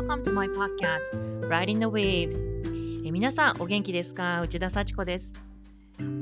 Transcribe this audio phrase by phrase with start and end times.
[0.00, 2.38] Welcome to my podcast, Riding the Waves.
[3.06, 4.40] え皆さんお元気ですか？
[4.40, 5.30] 内田幸子です。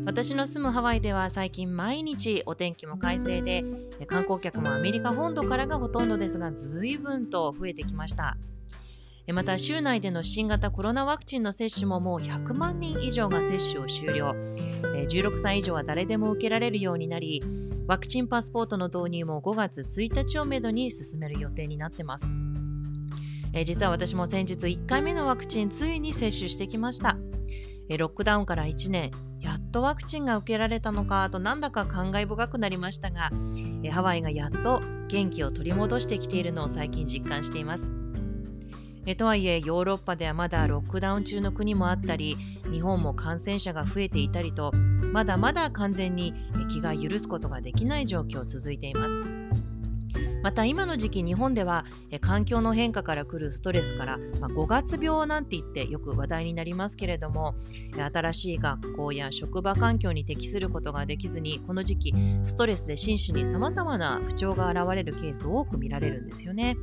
[0.05, 3.63] 私の住むハワイでは最近毎日お天気も快晴で
[4.09, 8.37] 観光客もアメリカ本土からがほとんどですが随分と増えてきました
[9.33, 14.35] また州内での新型コロナワクチンの接種ももう100万人以上が接種を終了
[14.83, 17.41] 16歳以上は誰でも受けられるようになり
[17.87, 22.29] ワクチンパスポートの導入も5月1日をめどに進める予定になってます
[23.53, 27.17] え実は私も先日1回目のワクチンついに接種してきました。
[27.89, 29.11] えロックダウンから1年。
[29.41, 33.31] やっとワクチンが受けられたのかとなんだか感慨深くなりましたが
[33.85, 37.91] えハワイがやっと元気を取り戻してきているのを最近実感しています。
[39.07, 42.37] えとはいえヨーロッパではまだロックダウン中の国もあったり
[42.71, 44.71] 日本も感染者が増えていたりと
[45.13, 46.35] まだまだ完全に
[46.69, 49.48] 気が許すことができない状況続いています。
[50.49, 51.85] また今の時期日本では
[52.23, 57.55] 環境の変化から来るストレスから、まあ、5月病なんて言ってよく話題になりますけれども
[57.95, 62.15] 新しい学校や職場環境に適することができずにこの時期
[62.47, 66.79] ストレスで心身にさまざまな不調が現れるケースを多く見られるんですよね。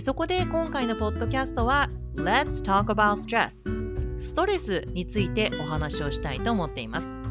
[0.00, 3.68] そこで今回のポッドキャストは Let's talk about stress
[4.18, 7.21] ストレスについてお話をしたいと思っています。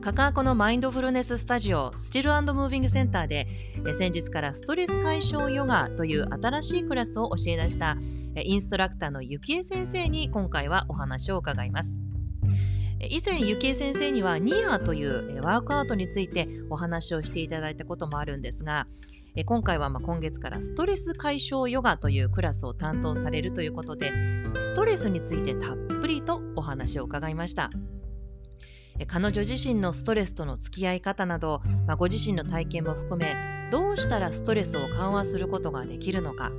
[0.00, 3.48] カカアコのマインドフルネススタジオスティルムービングセンターで
[3.98, 7.96] 先日からストレス解消ヨガという新しいクラスを教え出した
[8.36, 11.98] インストラクターのゆきえ先生に今回はお話を伺います
[13.00, 18.86] 以前ゆきえ先生にはニアというワークアウトについてお話をしていただいたこともあるんですが
[19.46, 24.12] 今回はま今月からストレス解消ヨガというクラスを担当されるということで
[24.54, 27.70] ストレスについてたっぷりとお話を伺いました。
[29.06, 33.34] 彼女自身のストレスとの付き合い方など、まあ、ご自身の体験も含め
[33.70, 36.50] どうしたらストレスを緩和することができるのか。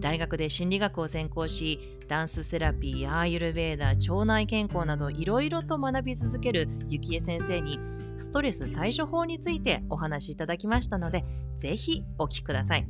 [0.00, 7.78] 大学で心理学を専攻しダンスセラピーやアーユルベーダ腸内健康などいろいろと学び続ける幸恵先生に
[8.18, 11.24] ストレス対処法についてお話しいただきましたので
[11.56, 12.88] ぜひお聞きください。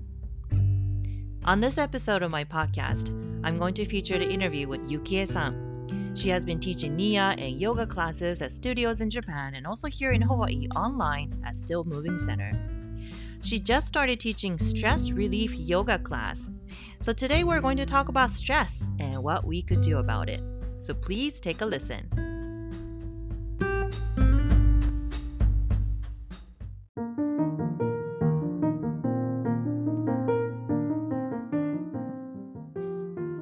[1.45, 5.66] On this episode of my podcast, I'm going to feature the interview with Yukie-san.
[6.17, 10.13] She has been teaching Nia and yoga classes at studios in Japan and also here
[10.13, 12.53] in Hawaii online at Still Moving Center.
[13.43, 16.49] She just started teaching stress relief yoga class.
[17.01, 20.43] So today we're going to talk about stress and what we could do about it.
[20.79, 22.09] So please take a listen.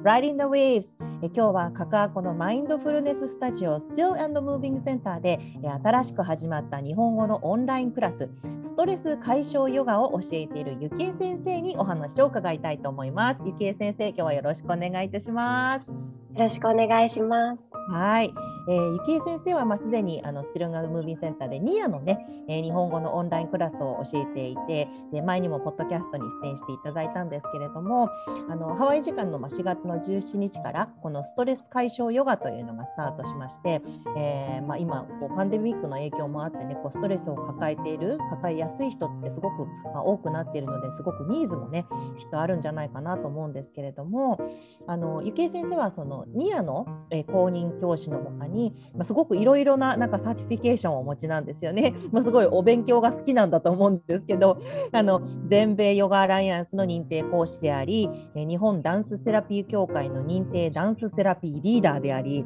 [0.03, 0.89] Riding the Waves
[1.21, 5.39] え今日はカカアコのマインドフルネススタジオ Still and Moving Center で
[5.83, 8.29] 新しく始まった日本語のオンラインクラス
[8.61, 13.41] ストレス解消ヨガを教えているゆきえ先生にお話を伺いたいと思います。
[13.45, 16.24] ゆきえ先生今日はよろしくお願いいたします。
[16.35, 17.71] よろしくお願いします。
[17.87, 18.33] はい、
[18.67, 28.09] えー、ゆきえ先生はまあすでにあのスティルンガムービーセンターでニアのね、えー、日本語のオンラインクラスを教えていてで前にもポッドキャストに出演していただいたんですけれども
[28.49, 33.81] あのハワイ時間のまあ4月の17日からこのストレス解消ヨガというのがスタートしまして、
[34.17, 41.85] えー、まあ、今こうパンデミックの影響もあってねこうストレスを抱えている抱えやすい人ってすごく、まあ、多くなっているのですごくニーズもね
[42.17, 44.39] きっとあるんじゃないかなと思うんですけれども
[44.87, 51.93] あのゆきえ先生はそのニアの、え公認教師のほかにに、まあ、すごくいろいろななんか certification をお持ちなんですよね。
[52.11, 54.57] まあ、すごいお勉強が好きなんだと思うんですけど
[54.91, 62.45] あの全米ヨガアライアンスの認定講師であり日本ダンスセラピー協会の認定ダンスセラピーリーダーであり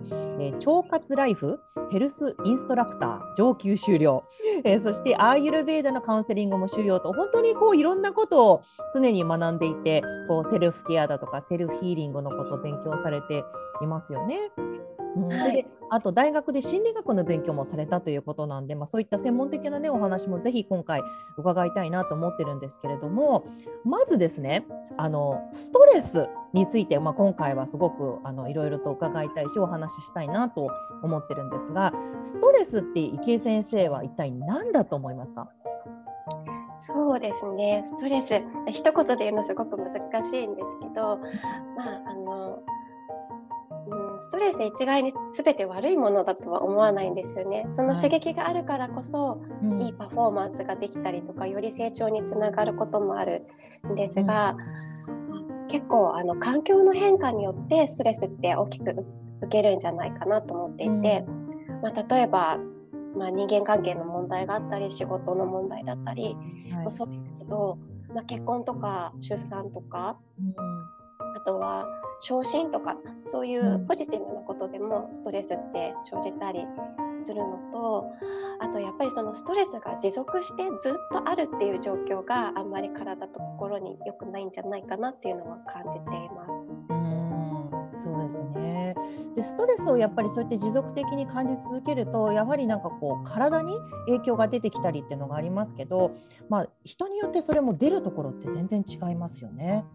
[0.66, 1.60] 腸活ライフ
[1.92, 4.24] ヘルスインストラクター上級修了
[4.84, 8.62] そしてアーユルベーダのカウンセリングも修了と本当にこういろんなことを
[8.94, 13.44] 常に学んでいてこうセルフケアだとかセルフヒーリングのことを勉強されて
[13.84, 14.38] いますよね。
[15.16, 21.02] うん、それであと大学で心理学の勉強もされたということなんで、まあ、そういった専門的な、ね、お話もぜひ今回
[21.36, 23.44] 伺いたいなと思ってるんですけれども
[23.84, 24.68] まずですね
[24.98, 30.70] あのストレスについて、まあ、今回はすごくあのいろいろと伺いたいしお話ししたいなと
[31.02, 31.92] 思ってるんですが
[32.22, 35.50] ストレスって池江先生は一体何だと思いますか？
[36.78, 37.82] そうですね。
[37.84, 38.42] ストレス。
[38.68, 41.18] 一言で言うのすごく難しいんですけど、
[41.76, 42.64] まあ、あの
[44.18, 47.66] ストレス一概に全て悪いものだとは思わないんですよね。
[47.70, 49.42] その刺激があるからこそ、
[49.80, 53.46] い、いパフォーマンスができたりとかより成長につながることもある
[53.88, 54.58] んですが、
[55.70, 59.06] 結構あの環境の変化によってストレスって大きく
[59.42, 61.26] 受けるんじゃないかなと思っていて、
[61.82, 62.58] まあ、例えば、
[63.16, 66.36] まあ、人間関係の問題があったり仕事の問題だったり、
[66.74, 67.78] はい、そうですけど、
[68.14, 70.54] まあ、結婚とか出産とか、うん、
[71.38, 71.86] あとは
[72.22, 76.66] 昇進とかそういうポジティブなことでもストレスって生じたり
[77.22, 78.06] するのと
[78.60, 86.62] あとやっぱりそのストレスが持続してずっとあるっていう状況があんまり体と心に良くないんじゃないかなっていうのは感じています。
[86.90, 87.10] うん
[88.02, 88.96] そうですね
[89.36, 93.74] でストレスをやっぱりそうやって持続的に感じ続けるとやはりなんかこう体に
[94.06, 96.12] 影響が出てきたりっていうのがありますけど、
[96.50, 99.86] まあ、人によってそれも出るところって全然違いますよね。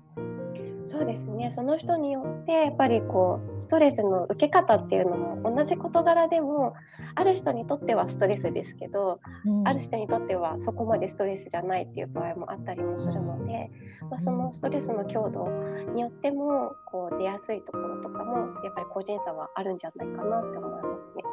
[0.86, 6.74] そうですねその人によってやっぱりこうストレスの受け方っていうのも同じ事柄でも
[7.14, 13.70] ある人にとってはストレスですけど、うん、ある人にとってはそこまでストレスじゃないっていう場合もあったりもするので、
[14.10, 15.48] まあ、そのストレスの強度
[15.94, 21.24] によってもこう出やすいところとかもやっぱり個人差はあるんじゃないかなって思いますね。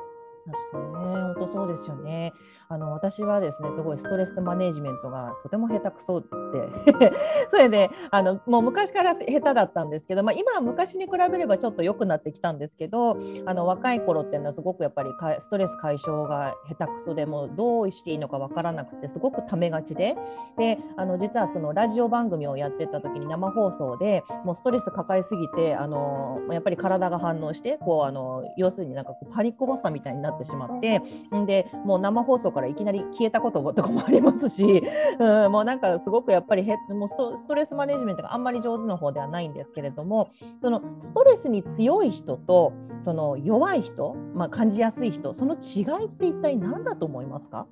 [0.51, 2.33] 確かにね、本当そうですよね。
[2.69, 6.27] あの私はですね、すごいストレスマネジメントがとても下手くそで。
[7.51, 15.09] それであのもう昔から下手だったんですけど、まあ、今は昔に比べればちょっと良くなってきたんですけど、あの若い頃っていうのはすごくやっぱり
[15.39, 20.15] ストレス解消が下手くそでもうどうしていいのかわからなくてすごくためがちで、
[20.57, 31.01] であの実はそのラジオ番組をやってた時に生放送でもうストレス抱えすぎてあのやっぱり体が反応してこうあの要するになんかこうパニック発作みたいになってってしまって
[31.35, 34.83] んでもう生放送からいきなり消えたこととかもありますし、
[35.19, 47.67] うん、もうなんかすごくやっぱりへもうストレスマネジメントがあんまり上手な方ではないんですけれどもそのストレスに強い人とその弱い人、まあ、感じやすい人その違いって一体何だと思いますか？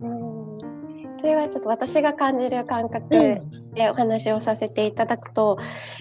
[0.00, 0.58] うん。
[1.18, 3.40] それはちょっと私が感じる感覚で
[3.90, 5.56] お話をさせていただくと、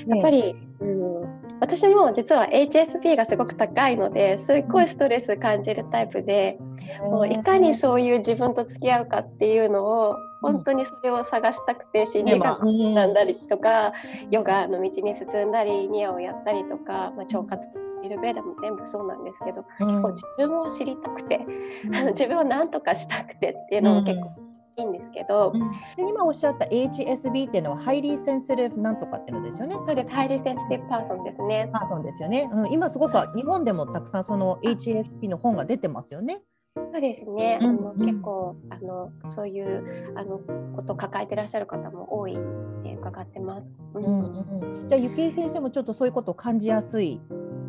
[0.05, 6.57] やっぱり、うん私も実は HSP がすごく高いのですっごいストレス感じるタイプで、
[7.01, 13.93] もういかにそういう自分と付き合うかっていうのを本当にそれを探したくて心理学学んだりとか、
[14.29, 21.45] ヨガの道に進んだりニアをやったりとか、まあ、腸活とかアーユルベーダも全部そうなんですけど、結構自分を知りたくて、
[21.93, 24.42] あの自分を何とかしたくてっていうのも結構
[24.75, 29.77] いいんですけど、うん、今おっしゃった HSP っていうのは highly sensitive なんとかっていうのですよね。
[29.83, 31.69] そうです、 highly sensitive person ですね。
[31.71, 32.49] person ですよね。
[32.51, 36.41] うん、今すごく日本でもたくさんその HSP の本が出てますよね。
[36.75, 37.59] そうですね。
[37.61, 40.39] あの、うん、結構あのそういうあの
[40.75, 43.67] ことを抱えていらっしゃる方も多いって伺ってます。
[43.93, 47.21] うん、うんうん、じゃあゆきえ先生もちょっとそういうことを感じやすい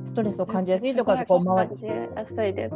[0.04, 1.90] ストレスを感じやすいとかこう周り。
[2.14, 2.74] あ、そうです。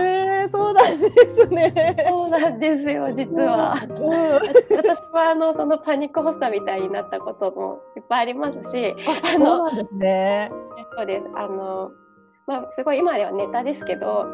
[0.00, 2.04] えー、そうなんですね。
[2.08, 3.74] そうなんですよ、実は。
[3.88, 8.94] うん、私はあのそのパニック発作みたいになったこともいっぱいありますし、
[9.34, 10.50] あのそうですね。
[10.96, 11.24] そうです。
[11.34, 11.90] あの
[12.46, 14.26] まあすごい今ではネタですけど、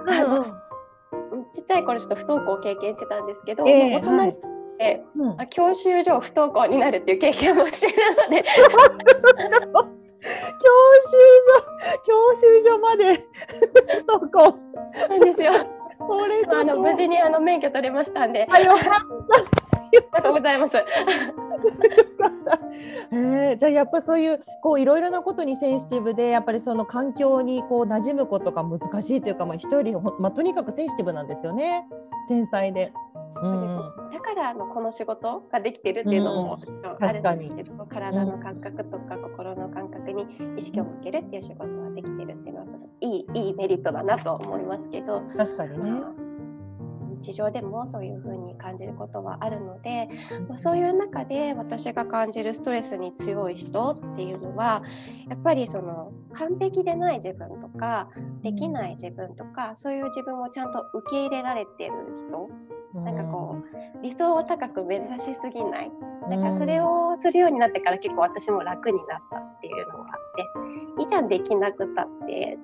[1.33, 4.35] うん、ちっちゃい頃ちょっと不登校を経験してたんですけど、えー、大人に
[4.77, 8.43] はい、教習所不登校になるっていう経験もしてるので。
[8.43, 10.04] 教習所
[12.07, 13.21] 教習所まで
[14.09, 14.59] そこ
[15.09, 15.53] なんですよ。
[15.99, 18.47] これあの無事にあの免許取れましたんで。
[18.51, 18.75] ありが
[20.23, 20.77] とうございます。
[23.13, 31.87] えー、じゃあやっぱそういうこういろいろなことにセンシティブでやっぱりその環境にこう馴染むことが難しいというか、まあ、人よりまあ、とにかくセンシティブなんですよね
[32.29, 32.93] 繊細で。
[33.43, 40.27] うん、だからあのこの仕事ができてるっていうのももちろんあるんですけど、うん、体の感覚とか心の感覚に
[40.57, 46.25] 意識を向けるっていう仕事はできてるっていうのはそのいいいいメリットだなと思いますけど確かにね。
[47.25, 50.09] 日常でもそういうふうに感じることはあるので、
[50.49, 54.83] まあ、そういう中で私が感じるストレスに強い人っていうのは
[55.29, 58.11] やっぱりその完璧でない自分とか
[58.43, 61.93] できない自分とかそういう自分をちゃんと受け入れられてる
[62.29, 62.51] 人
[62.95, 63.57] なんかこ
[63.99, 65.91] う理想を高く目指しすぎない。
[66.29, 72.57] なんかそれをするようになってから結構私も楽になったっていうのがあっていいじゃんできなくたって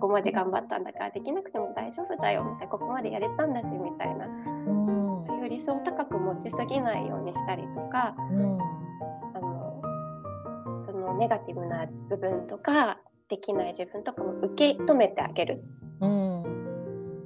[0.00, 4.26] ここまで頑張ったんだからできなくても大丈夫だよみたいなここまでやれたんだしみたいな。
[5.26, 9.82] そういう理想を高く持ちすぎないようにしたりとか、あの
[10.84, 12.98] そのネガティブな部分とか
[13.28, 15.62] できない自分とかも受け止めてあげる。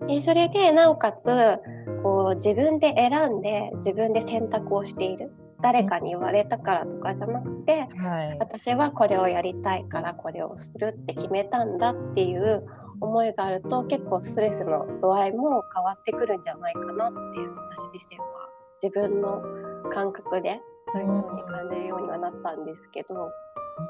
[0.06, 1.58] でそれでなおかつ
[2.02, 5.32] こう自分で選んで自分で選択をしている。
[5.62, 12.66] 誰かに言われたからとかじゃなくて、はい、私はこれをやりたいからこれをするって決めたんだっていう
[13.00, 18.26] 思いがあると結構ストレスの度合いも変わってくるんじゃないかなっていう私自身は
[18.82, 19.40] 自分の
[19.94, 20.60] 感覚で
[20.92, 23.30] そういうふうに感じるようにはなったんですけど。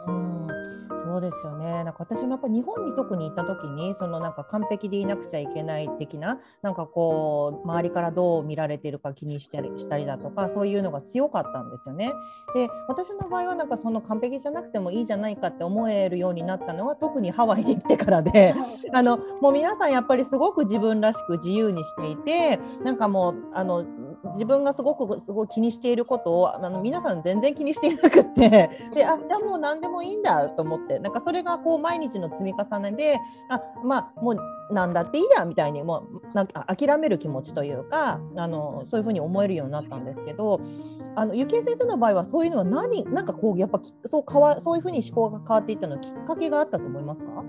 [0.06, 0.55] うん
[0.94, 1.84] そうですよね。
[1.84, 12.12] なんか私もやっぱ日本に特に行った時にそのなんか完璧でいなくちゃいけない的ななんかこう周りからどう見られているか気にしたりしたりだとかそういうのが強かったんですよね。
[12.54, 18.54] で私の場合はなんかその完璧じゃなくてもいいじゃないかって思えるようになったのは特にハワイに来てからで
[18.92, 23.84] あのもう皆さんやっぱりすごく自分らしく自由にしていてなんかもうあの
[24.32, 28.70] 自分がすごくすごい気にしていることをあの皆さん全然気にしていなくって。
[28.94, 30.98] であじゃあもう何でもいいんだと思って。
[30.98, 33.18] なんかそれがこう毎日の積み重ねで
[33.48, 34.36] あまあもう
[34.72, 40.60] 何だっていいやみたいにもうなんか諦める気持ちというかあのそういうふうに思えるようになったんですけど
[41.14, 47.44] あのゆきえ先生の場合はそういうのは何なんかこうやっぱそう変わそういうふうに思考が変わっていったのはきっかけがあったと思いますか？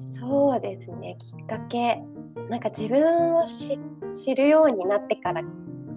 [0.00, 1.16] そうですね。
[1.18, 2.02] きっかけ
[2.50, 5.42] なんか自分を知るようになってから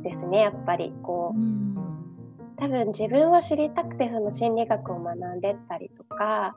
[0.03, 1.75] ですねやっぱりこう、うん、
[2.57, 6.55] 多分自分を知りたくてその心理学を学んでったりとか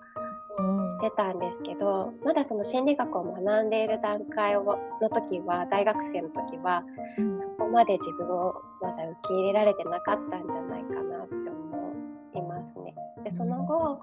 [0.90, 6.82] してたんですけど、まだその心理学を学んでいる段階をの時は大学生の時は、
[7.18, 11.94] うん、そこまで自分をまだ受け入れられてなかったんじゃないかなって思
[12.34, 12.94] いますね。
[13.24, 14.00] でその後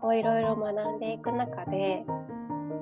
[0.00, 2.25] こういろいろ学んでいく中でっ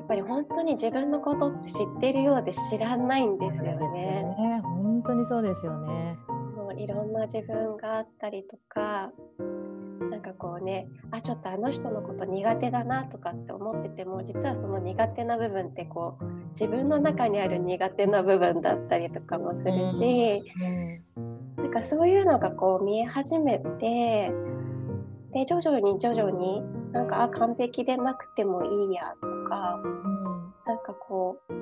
[0.07, 4.23] ぱり本当に自分のことって知ってるようで知らないんですよね。
[4.39, 6.19] ね本当にそうですよね。
[6.57, 9.13] もういろんな自分があったりとか
[10.11, 20.43] なんかこうねあちょっとあの人のこと苦手だなとかって思ってても実はその苦手な部分ってこう自分の中にある苦手な部分だったりとかもするし、
[21.17, 24.33] うんうん、なんかそういうのがこう見え始めて
[25.33, 31.55] で徐々に徐々になんかあ完璧でなくてもいいやとか、うん、なんかこう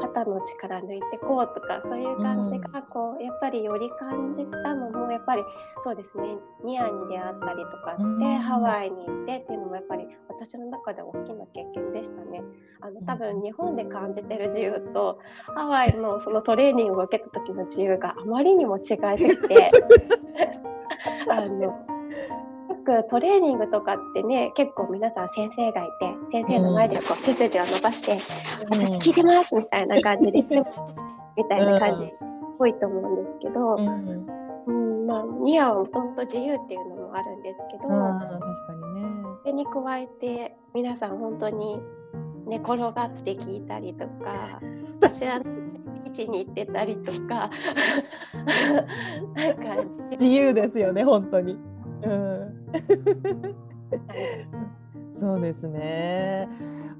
[0.00, 5.42] 肩の力抜いてこうとかそういう感じがこうやっぱりより感じたのもやっぱり
[5.82, 12.42] そうですねニアに出会ったりとかして、ハワイに行ってっていうのもやっぱり私の中で大きな経験でしたね。
[12.80, 15.18] あの多分日本で感じてる自由と
[15.54, 19.70] ハワイのそのトレーニングを受けた時の自由があまりにも違いすぎて
[21.30, 21.89] あの
[22.80, 28.18] くトレーニングとかってね結構皆さん先生がいて先生の前でこう背筋を伸ばして
[28.70, 32.12] 「私聞いてます」みたいな感じでみたいな感じ
[32.60, 35.06] 多いと思うんですけど、うん。
[35.06, 41.80] まあ、ニアはもともと自由っていうのもあるんですけど、確かにね、それに加えて皆さん本当に
[42.46, 44.60] 寝転がって聞いたりとか
[45.00, 45.40] 私は
[46.04, 47.50] 位置に行ってたりとか
[49.34, 51.58] なんか自由ですよね本当に。
[52.02, 52.59] うん
[55.20, 56.48] そうですね。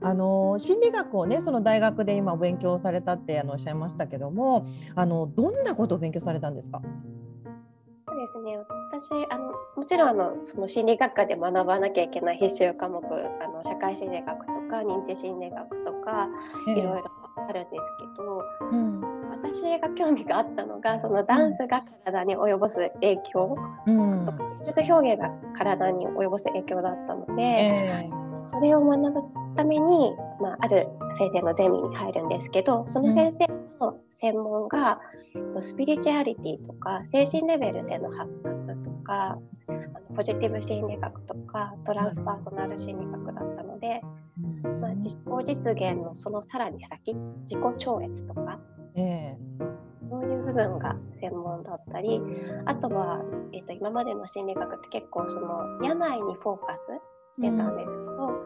[0.03, 6.81] あの心理学をねその大学で今勉強されたってあのおっしゃいましたけどもあのどんなことを勉強されたんですか？
[8.09, 8.59] そうですね。
[8.93, 16.29] 私あのもちろんあのその心理学科で学ばなきゃいけない必修科目あの社会心理学とか認知心理学とか、
[16.67, 17.05] いろいろ
[17.49, 17.83] あるんです
[18.17, 19.01] けど、うん、
[19.31, 23.57] 私が興味があったのがそのダンスが体に及ぼす影響、
[23.87, 29.21] うん、とか技術表現が体に及ぼす影響だったので、えー、それを学ぶ
[29.57, 33.47] ために、まあ、ある先生のゼミに入るんですけどその先生
[33.81, 35.01] の専門が、
[35.35, 44.01] うん、スピリチュアリティとか精神レベルでの発達とかあのポジティブ心理学とかトランスパーソナル心理学だったので、
[44.81, 48.59] まあ、実行実現のそのさらに先自己超越とか
[48.95, 52.21] えー、そういう部分が専門だったり
[52.67, 53.21] あとは、
[53.53, 56.87] えーと、今までの心理学って結構その病にフォーカス
[57.35, 58.45] してたんですけど、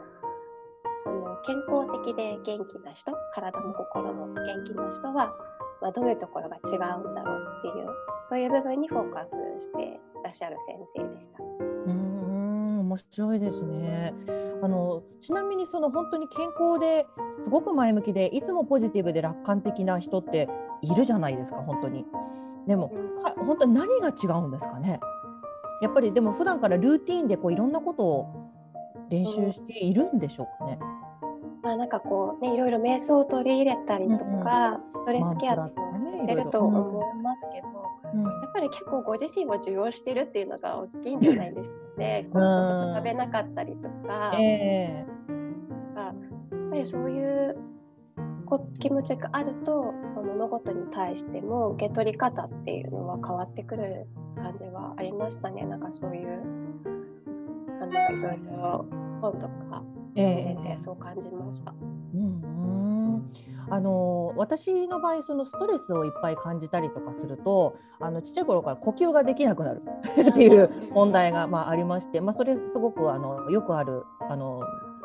[1.06, 5.32] うん、あの健康的で元気な人体も心も元気な人は、
[5.80, 6.78] まあ、どういうところが違うん
[7.14, 7.86] だろうっていう
[8.28, 11.73] そういう部分にフォーカスしてらっしゃる先生でした。
[12.94, 14.14] うん面白いですね。
[14.62, 17.06] あのちなみにその本当に健康で
[17.40, 20.48] すごく前向きでいつもポジティブで楽観的な人って
[20.80, 22.06] いるじゃないですか本当に。
[22.66, 22.92] でも
[23.36, 25.00] 本当に何が違うんですかね。
[25.82, 28.50] やっぱりでも普段からルーティンでこういろんなことを
[29.10, 30.78] 練習しているんでしょうかね。
[31.62, 34.44] まあ、なんかこうねいろいろ瞑想を取り入れたりとか、うんうん、
[35.02, 37.68] ストレスケアっていうのをしてると思いますけど、
[38.14, 42.28] うん、やっぱり結構ご自身を受容してるっていうのが大きいんじゃないですかね。
[42.32, 47.56] コスト食べなかったりとか、えー、やっぱりそういう
[48.46, 55.64] こ気持ちがあると物事に対しても受け取り方っていうのは変わってくる感じはありましたね。
[55.64, 56.42] なんかそういう
[57.80, 58.86] あのいろいろ
[59.20, 59.82] 本とか
[60.16, 61.74] えー、そう感じました。
[62.14, 62.63] うん
[63.70, 69.82] あの私の場合そのストレスをいっぱい感じたりとかするとあのちっちゃい頃から呼吸ができなくなる。
[70.28, 74.60] っていう問題が、まあ、ありまして、まあ、それすごくあのよくあるあの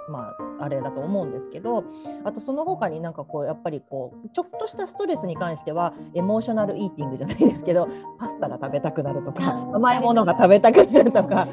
[0.09, 1.83] まあ、あれだと思うんですけど
[2.23, 7.87] あとその他になんかこうやっぱりこうちょっとしたストレスに関してはエモーショナルイーティングじゃないですけど
[8.17, 11.47] パスタが食べたくなるとか甘いものが食べたくなるとか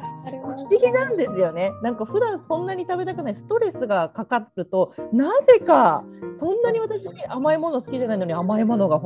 [0.57, 6.05] 不思議なんですよねなんか普段そんなに食べたくないストレスがかかるとなぜか
[6.39, 9.01] そんなに私甘いもの好きじゃないのに甘いものが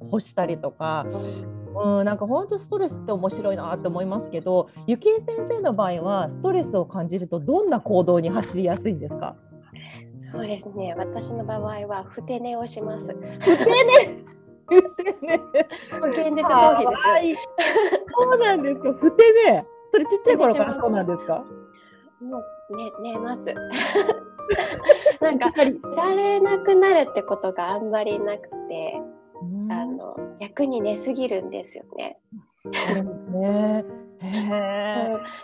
[0.00, 1.06] 欲したりとか
[1.76, 9.34] うん、なんか本当ストレスって面白いなって思いますけど、ゆきえ先生の場合はストレスを感じるとどんな行動に走りやすいんですか？
[10.16, 10.94] そうですね。
[10.96, 13.08] 私の場合はふて寝をします。
[13.08, 14.78] ふて寝？
[14.78, 15.34] ふて寝。
[15.34, 17.42] 現実逃避です。
[18.16, 18.92] そうなんですか。
[18.92, 19.64] ふて寝。
[19.94, 21.44] それちっちゃい頃からそうなんですか？
[22.20, 23.44] もうね寝ます。
[25.22, 29.00] なんかいられなくなるってことがあんまりなくて。
[29.70, 32.18] あの逆に寝すぎるんですよね。
[33.28, 33.84] ね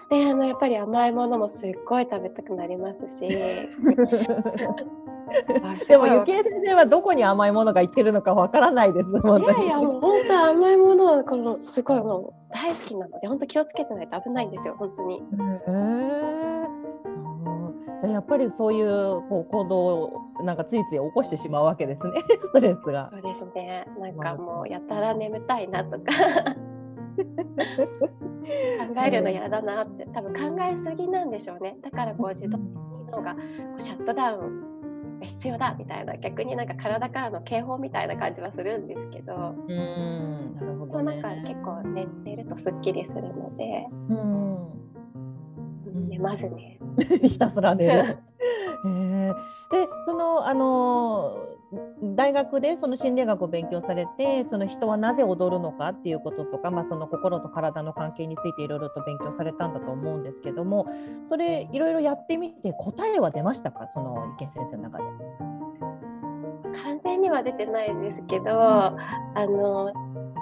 [0.08, 3.28] であのやっぱり甘いものもすっごい食べたくなりますし。
[5.86, 9.10] でもゆきえ先生はどこに甘いものがいってるのかわからないです。
[9.10, 9.12] い
[9.44, 15.22] やいやもう本当甘いものはこのすごいもう大好きなので本当気をつけてないと危ないんですよ本当に。
[15.68, 16.40] えー
[18.00, 23.10] じゃあやっぱりそういうこう行動をなんかついつい起こしてしまうわけですね ストレスが。
[23.12, 26.06] そうですねなんかもうやたら眠たいなとか
[27.24, 31.76] 考えるの嫌だなって多分考えすぎなんでしょうね。
[31.82, 32.74] だからこう自動的に
[33.10, 33.40] 脳がこ
[33.78, 39.54] うシャットダウンが必要だみたいな逆になんか体からの警報みたいな感じはするんですけど。
[39.68, 40.54] うん。
[40.56, 43.86] なるほど、ね、なんか結構寝てるとすっきりするので。
[44.08, 46.08] うん。
[46.08, 46.78] 寝ますね。
[47.22, 48.18] ひたすら寝る。
[48.82, 49.19] えー、
[49.70, 51.36] でそのあの
[52.16, 60.86] 大学でその心理学を勉強されてその人はなぜ踊るのかっていうこととか、まあ、その心と体の関係についていろいろと勉強されたんだと思うんですけども
[61.22, 63.86] それいろいろやってみて答えは出ましたか？
[63.88, 65.04] その池先生の中で。
[66.84, 68.94] 完全には出てないんですけど、あ
[69.36, 69.92] の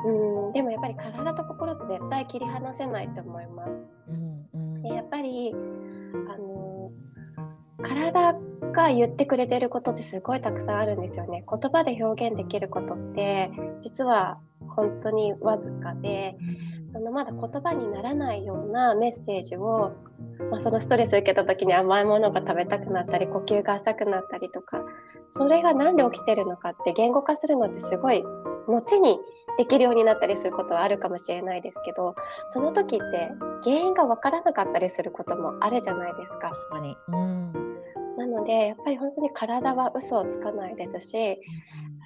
[0.04, 3.71] うん、でもやっぱり体と心って絶対切り離せないと思います。
[4.08, 5.54] うんうん、でやっぱり
[7.82, 8.34] 体
[8.78, 11.45] が言ってくれてることってすごいたくさんあるんですよね。
[11.50, 13.50] 言葉で表現できることって
[13.82, 14.38] 実は
[14.69, 16.36] 本当にわずかで
[16.86, 19.97] そのまだ言葉にならないようなメッセージを、
[20.52, 24.80] まあ、そのストレス受けた時に甘いものが食べたくなったり呼吸が浅くなったりとか
[25.28, 28.23] それが何で起きてるのかって言語化するのってすごい
[28.69, 29.19] 後に
[29.58, 32.14] できるようになったりすることはあるかもしれないですけど
[32.47, 33.32] その時って
[33.64, 36.50] 原因が分からなかったりすることもあるじゃないですか。
[36.50, 37.77] 確かに、うん
[38.19, 41.39] なのでやっぱり本当に体は嘘をつかないですし、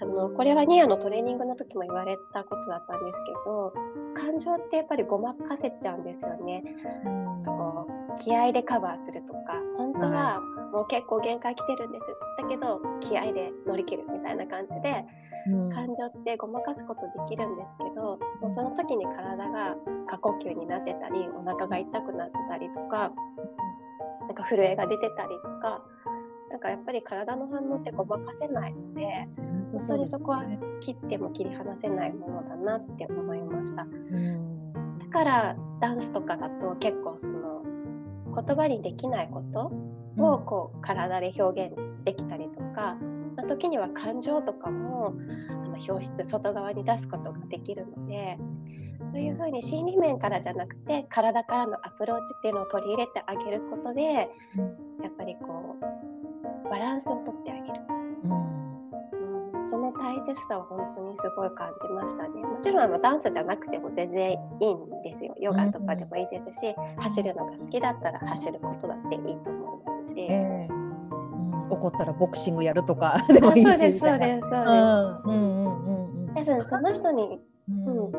[0.01, 3.73] あのこれはニアのトレーニングの時も言われたことだったんですけど
[4.15, 6.63] 感情ってやっぱりごまかせちゃうんですよね。
[7.47, 10.39] こう気合でカバーするとか本当は
[10.73, 12.05] もう結構限界来てるんです。
[12.43, 15.05] だけど気合で乗り切るみたいな感じで、
[15.75, 19.75] 感情ってごまかすことできるんですけどもうその時に体が
[20.07, 23.13] 過呼吸になってたりお腹が痛くなってたりとか
[24.33, 25.83] なんか震えが出てたりとか
[26.51, 29.29] なんかやっぱり体の反応ってごまかせないので
[29.73, 30.45] 本当にそこは
[30.81, 33.85] 切っても切り離せないものだなって思いました。
[33.85, 37.63] だからダンスとかだと結構その
[38.35, 39.71] 言葉にできないこと
[40.23, 42.97] をこう体で表現できたりとか、
[43.37, 45.15] まあ、時には感情とかも
[45.49, 48.39] あの表出外側に出すことができるので
[49.13, 54.23] そういうふうに心理面からじゃなくて体からのアプローチっていうのを取り入れてあげることでや
[55.09, 57.67] っぱりこうバランスをとってあげる、
[58.25, 62.43] うん、その大切さは本当にすごい感じましたね。
[62.43, 64.37] もちろんあのダンスじゃなくても全然い
[64.71, 65.35] いんですよ。
[65.39, 70.15] ヨガとかでもいいですし、走るのが好きだったら走ることだっていいと思いますし。
[70.19, 70.72] えー
[71.71, 74.63] 怒ったらボクシングやるとか でもいいしそうですそうですそうで
[75.21, 75.27] す。
[75.27, 76.35] うんうんうんうん。
[76.35, 78.13] 多分その人に、うん、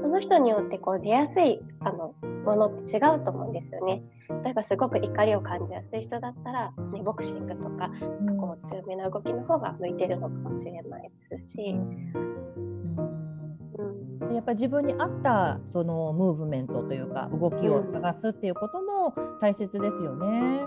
[0.00, 2.14] その人によってこう出やすいあの
[2.44, 4.02] ものって違うと思うんですよね。
[4.44, 11.76] 例えばすごく怒りを感じやすい人だったら、ね、ボクシングとかなんかこう強めな動きの方が向いてるのかもしれないですし。
[14.34, 20.62] やっぱり自分に合ったそのムーブメントというか動きを探すっていうことも大切ですよね。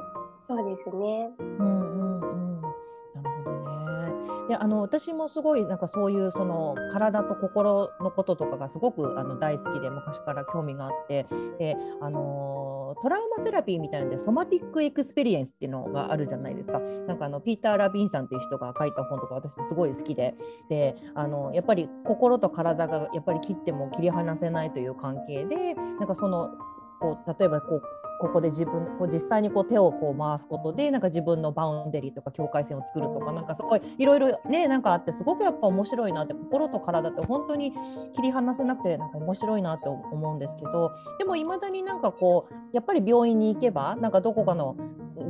[0.48, 1.30] そうですね。
[1.40, 2.62] うんうんうん。
[2.62, 4.48] なるほどね。
[4.48, 11.26] であの私もすごいなんかそういうその体と心のこととかがすごくあの大好きで昔から興味があって
[11.58, 16.80] であのトラウマセラピーみたいなので somatic experience っていうのがあるじゃないですか。
[16.80, 20.36] なんかあのピーター・ラヴィーンさんっていう人が書いた本とか私すごい好きで
[20.70, 26.52] であのやっぱり心と体がやっぱり切っても切り離せないという関係でなんかその
[27.00, 27.82] こう例えばこう
[28.20, 37.74] ここで自分こう実際にこう手をこう回すことでなんか自分のバウンデリーとか境界線を作るとかなんかすごいいろいろねなんかあってすごくやっぱ面白いなって心と体って本当に
[38.16, 44.76] 切り離せなくてなんか面白いなって思うんですけどでもいまだになんかこうやっぱり病院に行けばなんかどこかの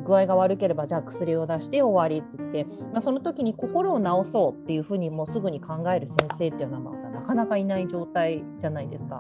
[0.06, 9.20] 具合が悪ければじゃあ薬を出して終わりって言って、まあ、その時に心を治そうっていうふうにもうすぐに考える先生っていうのはまたなかなかいない状態じゃないですか。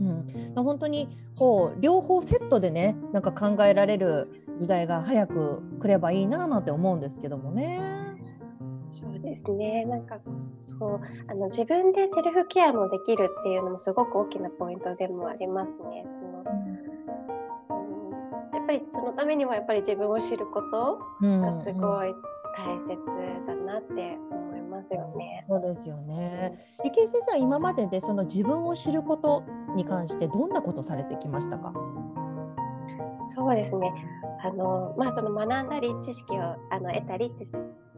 [0.00, 4.28] うん、本当にこう両方セットでねなんか考えられる
[4.58, 7.80] 時代が早く来ればいいななんて思うんですけどもね。
[8.90, 9.84] そうですね。
[9.84, 10.18] なんか
[10.62, 16.06] そうあの自分でセルフケアもできるっていうのもすごく大きなポイントでもありますね。
[16.20, 16.44] その
[17.68, 22.14] うん、やっぱりそのためにもやっぱり自分を知ることがすごい
[22.56, 22.96] 大切
[23.46, 25.44] だなって思いますよね。
[25.48, 26.52] そうですよね。
[26.84, 29.42] 池井先生は今まででその自分を知ること
[29.74, 31.72] に関してどんなことされてきましたか？
[33.34, 33.92] そうですね。
[34.44, 37.30] あのまあその学んだり知識をあの得たりっ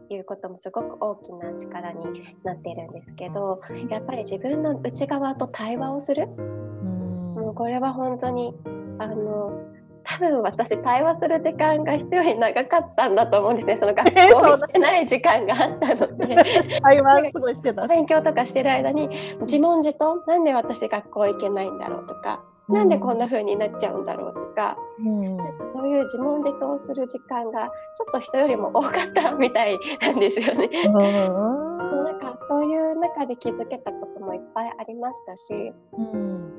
[0.07, 2.03] ていうこともすごく大きな力に
[2.43, 6.27] なっているんですけど、やっぱり自分の内側と対話をする。
[6.27, 8.55] うん、これは本当に
[8.97, 9.78] あの多
[10.19, 13.77] 分私対話する時間が必要に長かったんだと思うんですね。
[13.77, 16.35] その学校行ってない時間があったので。
[16.83, 17.87] 対 話すごいしてた。
[17.87, 19.09] 勉強とかしてる間に
[19.41, 25.37] 自問自答なんで私学校行けないんだろうとか、うん、なんでこんな風になっちゃうんだろうとか、うん、
[25.71, 30.69] そういう自問自答する時間がちょっと人よりも多かったみたいなんですよね。
[30.85, 30.93] うん、
[32.03, 35.73] なんかそういう中で気づけたこともいっぱいありましたし。
[35.97, 36.58] うん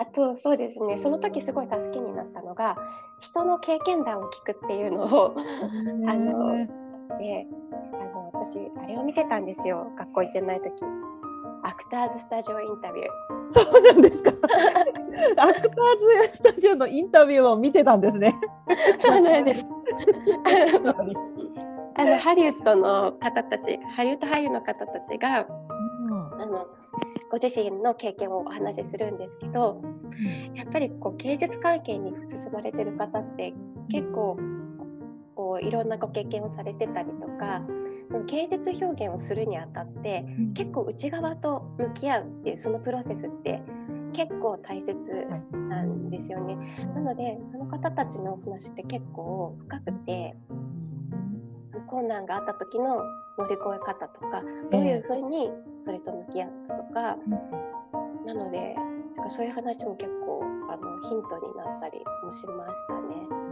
[0.00, 0.96] あとそうですね。
[0.96, 2.76] その時すごい助けになったのが
[3.20, 5.36] 人の経験談を聞くっていうのを
[6.08, 6.66] あの
[7.18, 7.46] で
[8.00, 9.92] あの私あれを見てたんですよ。
[9.98, 10.84] 学校行ってない時。
[11.62, 13.08] アクターズスタジオインタビュー
[13.52, 14.30] そうなんですか。
[15.36, 15.70] アクター
[16.30, 18.34] ズスタジオのインタビューを見てたんですね。
[19.04, 19.66] そうなんです。
[21.96, 25.46] あのハリウッドの方たちハリウッド俳優の方たちが、うん、
[26.40, 26.66] あの
[27.30, 29.82] ご自身の経験をお話しするんですけど
[30.54, 33.52] やっぱりこう芸術関係に進まれてる方って
[33.90, 34.38] 結構
[35.36, 37.62] こういろんなご経験をされてたりとか
[38.26, 40.24] 芸術表現をするにあたって
[40.54, 43.62] 結構内側と向き合うっていうそのプロセスって
[44.12, 44.96] 結構大切
[45.68, 46.56] なんですよね。
[46.94, 50.36] なのでその方たちのお話って結構深くて
[51.86, 53.02] 困難があった時の
[53.40, 55.50] 乗り越え方とかどういうふうに
[55.82, 58.76] それと向き合ったとか、えー、なので
[59.28, 63.50] そういう話も結構あのヒントになったりもしましたね。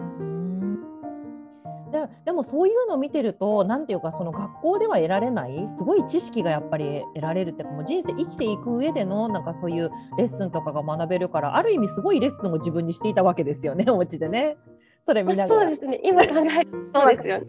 [1.90, 14.58] ででもそういうのを見てると何ていうかその学校では得られないすごい知識がやっぱり得られるってもう人生生きていく上でのなんかそういうレッスンとかが学べるからある意味すごいレッスンを自分にしていたわけですよねお家でね。
[15.06, 15.60] それ見ながら。
[15.62, 17.46] そうですね今考えるそうですよね。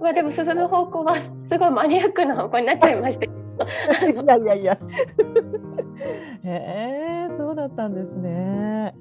[0.00, 3.26] まあでも進む方向はすごいマニアックな方向になっちゃいました。
[4.06, 4.78] いやいやいや。
[6.44, 8.94] へえそうだったんですね。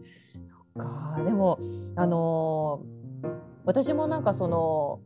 [0.47, 1.59] そっかでも
[1.95, 3.29] あのー、
[3.65, 4.99] 私もなんかその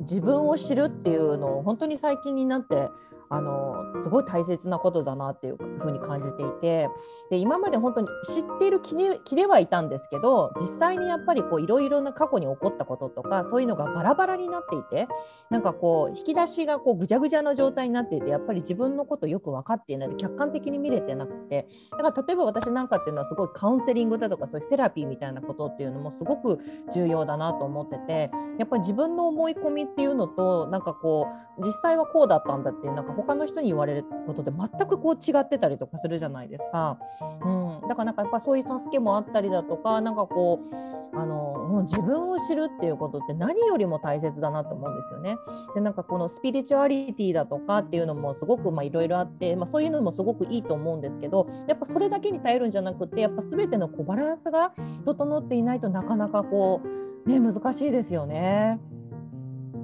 [0.00, 2.88] 自分を知るっていうのを本当に最近になって
[3.28, 6.88] あのすごい大切なことだなっていうふうに感じていて。
[7.30, 15.08] で今まで本当に知っている気で気ではいたんですけど実際にやっぱりいろいろな過去に起こったこととかそういうのがバラバラになっていて
[15.50, 21.68] なんかこう引き出しがこうぐちゃぐちゃな状態になっていてやっぱり自分のことよく分かっていないで客観的に見れてなくて。
[21.90, 26.58] だから例えば私なんかっていうのはすごいカウンセリングだとかそういうセラピーみたいなことっていうのもすごく
[26.92, 31.26] 重要だなと思っててやっぱり自分の思い込みっていうのとなんかこ
[31.58, 36.98] う実際はこうだったんだっていうなんか他の人に言われることで全くこう違ってたりとかするじゃないですか。
[37.44, 40.86] うん、だからなんかやっぱそういう助けもあったりだとかなんかこう
[41.18, 45.36] あの自分を知るっていうことって何よりも大切だなと思うんですよね。
[45.74, 54.72] でなんかこのスピリチュアリティだとかっていうのもすごくいろいろあって、まあ、そういうのもすごくいいと思うんですけどやっぱそれだけに頼るんじゃなくてやっぱ全てのこうバランスが
[55.04, 56.82] 整っていないとなかなかこ
[57.24, 58.80] うね難しいですよね。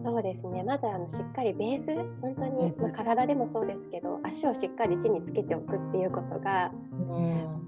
[0.04, 0.62] そうですね。
[0.64, 7.62] まずあのしっかりベース本当に、まあ、体でもそうですけど足をしっかり地につけておくっていうことが、うん、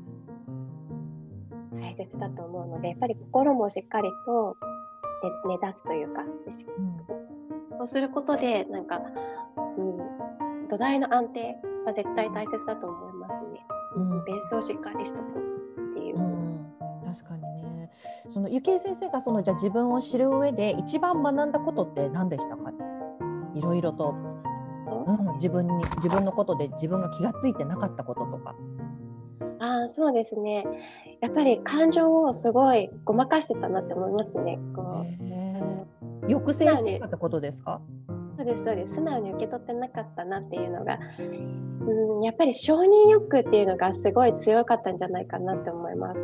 [1.81, 4.57] 大切だと思うのでやっぱり心もしっかりと
[5.47, 9.01] 根ざすというか、うん、そうすることでなんか、
[9.79, 13.64] うん、土台の安定は絶対大切だと思いますね。
[13.97, 14.25] うん。
[14.25, 15.54] ベースをしっかりしとく
[18.29, 22.73] そのゆきえ先生がそのじゃあ自分を知る上で一番学んだことって何でしたか？
[23.55, 24.15] いろいろと、
[25.07, 28.55] うん、自分に自分のことで自分が気がついてなかったこととか。
[29.61, 30.65] ああそうですね。
[31.21, 34.59] やっぱり感情をすごいごまかしてたなって思いますね。
[34.75, 35.05] こ
[36.23, 37.81] う抑制していたってことですか？
[38.45, 46.21] そうですそうです素直に受け取ってなかったなっていうのが、うん、やっぱり承認欲っていうのがすごい強かったんじゃないかなって思います。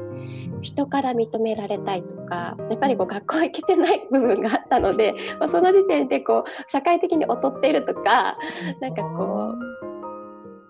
[0.61, 8.37] 人から認められたいとかやっぱりこう学校行けてない部分があったので、まあ、その時点でこう社会的に劣っているとか
[8.81, 9.70] なんかこう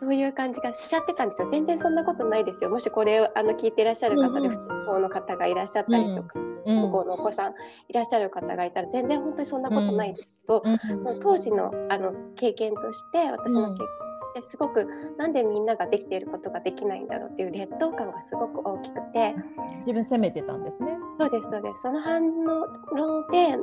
[0.00, 1.48] そういう感じがしちゃってたんですよ。
[1.50, 2.70] 全然そんなことないですよ。
[2.70, 7.54] もしこれをあの聞いていらっしゃる方で不登校の方がいらっしゃったりとか、うん不登校のお子さん
[7.88, 14.86] いらっしゃる方がいたら全然本当にそんなことないですけど、うん当時のあの経験として私の経験としてすごく
[15.18, 19.34] なんでみんなができていることができないんだろうっていう劣等感がすごく大きくて
[19.80, 20.98] 自分責めてたんですね。
[21.18, 21.82] そうですそうです。
[21.82, 23.56] その反論で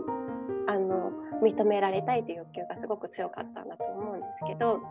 [0.68, 1.12] あの
[1.44, 4.82] 認められたいという欲求がすごく強かったんだと思うんですけど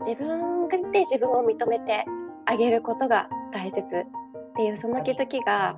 [0.00, 2.04] 自分で自分を認めて
[2.46, 3.86] あげることが大切っ
[4.56, 5.76] ていうその気づきが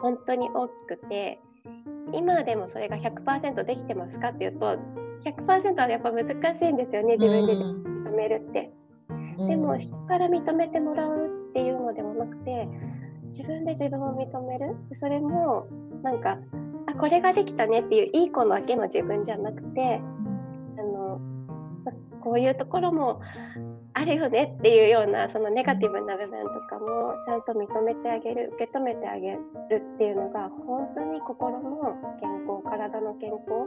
[0.00, 1.40] 本当に大きくて
[2.12, 4.78] 今でもそれが100%できてますかっていうと
[5.24, 7.52] 100%はやっぱ難しいんですよね自分で
[8.10, 8.72] 認めるって。
[9.38, 12.68] でも人から認めてもらうっていうのでもなくて
[13.26, 14.76] 自分で自分を認める。
[14.92, 15.68] それも
[16.02, 16.36] なんかあ
[16.98, 20.00] これができたねっていういい子だけの自分じゃなくて
[20.78, 21.20] あの
[21.84, 23.20] まこういうところも
[23.94, 29.38] あるよねっていうようなそのネガティブな部分とかもちゃんと認めてあげる受け止めてあげる
[29.94, 33.66] っていうのが本当に心の健康体の健康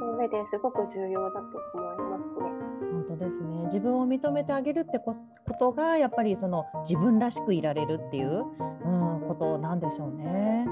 [0.00, 2.70] の上ですごく重要だと思いますね。
[2.92, 8.44] 本当ですね自分を認めてあげるってこことがやっぱりその自分らしくいられるっていう、
[8.84, 10.64] うん、ことなんでしょうね。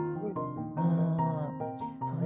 [0.77, 1.08] うん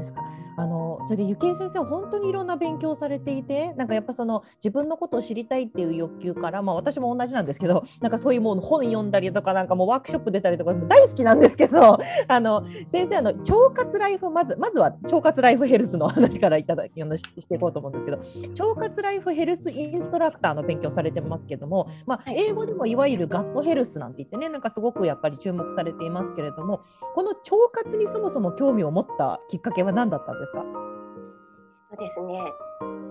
[0.02, 0.22] ですか？
[0.56, 26.80] あのそれでゆきえ先生は本当にいろんな勉強をされていてなんかやっぱその自分のことを知りたいっていう欲求から、まあ、私も同じなんですけどなんかそういうもう本読んだりとかなんかもうワークショップ出たりとか大好きなんですけどあの先生あの腸活ライフまずまずは腸活ライフヘルスの話からいただきしていこうと思うんですけど腸活ライフヘルスインストラクターの勉強されてますけども、まあ、英語でもいわゆるガットヘルスなんて言ってねなんかすごくやっぱり注目されていますけれども
[27.14, 27.38] この腸
[27.72, 30.62] 活にそもそも興味を持ったきっかけは何だったんですか？
[30.62, 32.52] そうですね。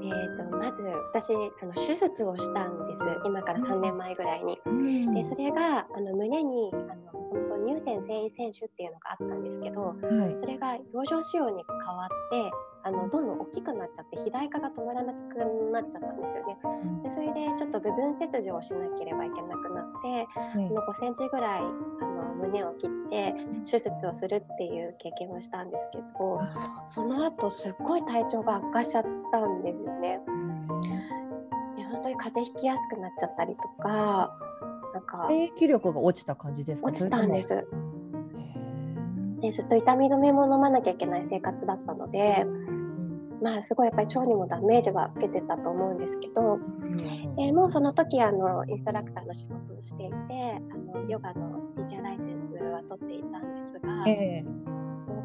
[0.03, 0.81] えー、とまず
[1.13, 3.03] 私あの手術をしたんです。
[3.25, 4.60] 今から3年前ぐらいに。
[5.13, 9.93] でそれがあの胸にあのもともと乳腺繊維腺腫っていうのがあったんですけどは
[10.31, 10.38] い。
[10.38, 12.51] それが養生腫瘍に変わって
[12.84, 15.38] あのどんどん大きくなっちゃって肥大化が止まらなく
[15.71, 16.57] なっちゃったんですよね。
[17.03, 23.36] でそれでちょっと部分切除をしなければいけなくなってその5センチぐらいあの胸を切って
[23.69, 26.41] 手術をするっていう経験をしたんですけど
[26.88, 30.19] その後すっごい体調が悪化しちゃったんですよね。
[31.78, 34.36] いや本当に風邪ひきやすくなっちゃったりとか
[34.93, 36.88] なんか免疫力が落ちた感じですか？
[36.88, 37.67] 落ちたんです。
[39.41, 42.45] でずっと痛み止めも飲まなきゃいけない生活だったので
[43.41, 46.60] まあすごいやっぱり腸にもダメージは受けてたと思うんですけど
[47.36, 50.13] でもうその時あのインストラクターの仕事をしていて
[50.93, 54.45] あのヨガのティーチャーライセンスは取っていたんですが、え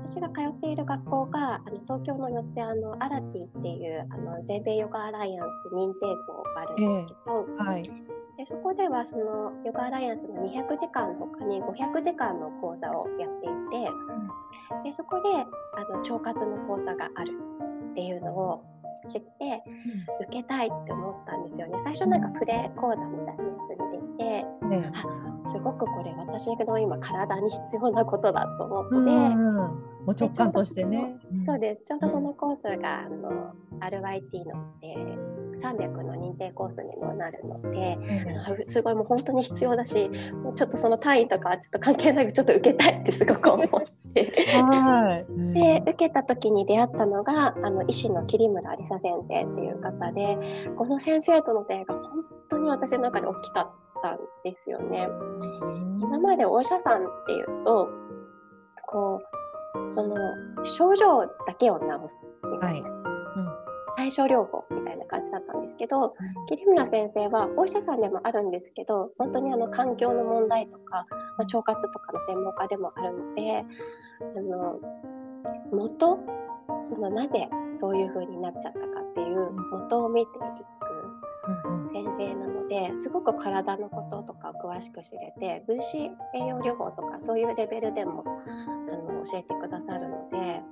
[0.07, 7.83] 私が通っている学校があの東京の四谷のアラティっていうあの全米ヨガアライアンス認定校があるんですけど、えはい。
[7.83, 13.51] でそこではそのヨガアライアンスの200時間の他に500時間の講座をやってい
[14.85, 15.29] て、でそこで
[15.75, 17.33] あの腸活の講座がある
[17.91, 18.63] っていうのを
[19.07, 19.63] 知って
[20.29, 21.79] 受けたいって思ったんですよね。
[21.83, 24.93] 最初なんかプレ講座みたいなやつに出てね。
[25.45, 31.17] あすごくこれ私の今体に必要なことだと思って、うんうん直感としてね。
[31.45, 31.83] そうです。
[31.85, 34.95] ちょうどそのコースがあの RYT ので
[35.63, 37.99] 300の認定コースにもなるので
[38.47, 40.11] あすごいもう本当に必要だし
[40.55, 43.97] ちょっとその単位とかはちょっと関係なくちょっと受けたいってすごく思って。
[44.17, 45.53] はい。
[45.53, 50.39] で受けた時に出会ったのがあの医師の桐村ありさ先生っていう方で
[50.79, 53.71] この先生との出会いが本当に私の中で大きかっ
[54.03, 55.07] たんですよね。
[56.01, 57.89] 今までお医者さんっていうと
[58.87, 60.17] こうその
[60.65, 62.89] 症状だけを治すみたいな、
[64.07, 66.15] 対症療法みたいな感じだったんですけど、
[66.49, 71.07] 桐村先生はお医者さんでもあるんですけど本当にあの環境の問題とか、
[71.39, 73.65] まあ、腸活とかの専門家でもあるので
[74.21, 74.79] あの
[75.73, 76.19] 元
[76.83, 80.45] そのなぜそういう風になっちゃったかっていう元を見ていく
[81.93, 90.63] 先生なのですごく体のこととか詳しく知れて分子栄養療法とかそういうレベルでもあの教えてくださるので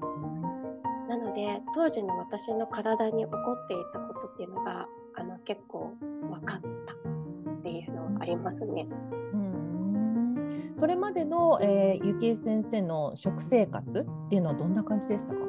[1.09, 4.87] なので当時の私の体に起こっていたことっていうのが
[5.17, 8.87] あの結構分かったっていうのはありますね。
[9.33, 10.73] うん。
[10.75, 15.45] それまでの、えー、ゆきえ先生の食生活っていうのはどんな感じでしたか？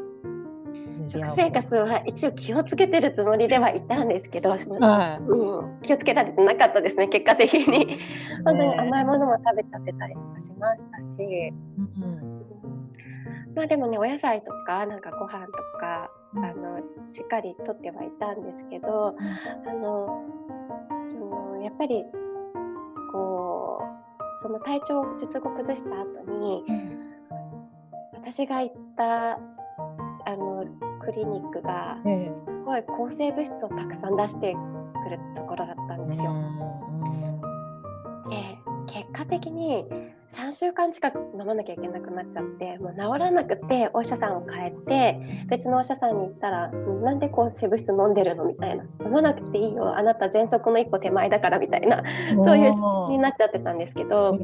[1.08, 4.60] 食生活は一応気をつけてるつもりではいたんですけど、はい。
[4.60, 8.00] うん、気をつけられてなかったですね結果的に。
[8.44, 12.35] 本当に甘いものも食べちゃってたりとかしましたし、うん、
[13.56, 16.80] まあでもねお野菜とかなんかご飯とかあの
[17.13, 19.15] しっかりとってはいたんですけど
[19.65, 20.24] あの
[21.10, 22.04] そのやっぱり
[23.12, 26.63] こうその体調を術後崩した後に、
[28.13, 29.38] 私が行ったあ
[30.36, 30.65] の
[31.00, 31.98] クリニックが
[32.30, 36.34] すごい抗生物質をたくさん出してくるところだったんですよ。
[38.30, 39.86] で結果的に
[40.36, 48.84] 3週間近く飲まなきゃいけなくなっちゃってもう治らなくてお医者さんを変えて別のお医者さんに行ったらなんで抗生物質飲んでるのみたいな。
[49.06, 49.98] 飲まなくていいよ。
[49.98, 52.04] あなた喘息の一歩手前だからみたいな
[52.43, 54.38] そういうになっちゃってたんですけど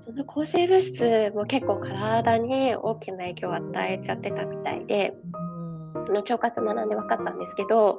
[0.00, 5.14] その抗生物質も結構体に大きな影響を与えちゃってたみたいで。
[6.08, 7.98] の腸活学んで分かったんですけど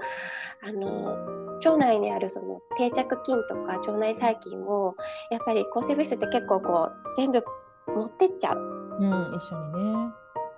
[0.61, 4.95] あの腸内にあるその定着菌とか腸内細菌を
[5.31, 7.43] やっぱり抗生物質って結構こう全部
[7.87, 8.57] 持ってっちゃう、
[8.99, 10.13] うん、一緒にね。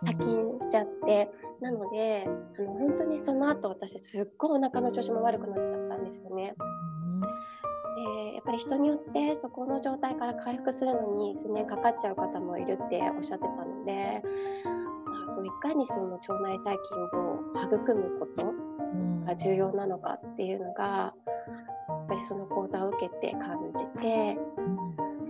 [0.06, 1.32] 殺菌しちゃって、
[1.62, 6.54] なのであの本当にその後私すっごいお腹の調子も悪くなっちゃったんですよね。
[7.96, 14.22] でやっぱり人によってそこの状態から回復するのに数年かかっちゃう方もいるっておっしゃってたので
[15.34, 18.54] そういかにその腸内細菌を育むこと
[19.26, 21.14] が重要なのかっていうのが、や
[21.94, 24.38] っぱりその講座を受けて感じて、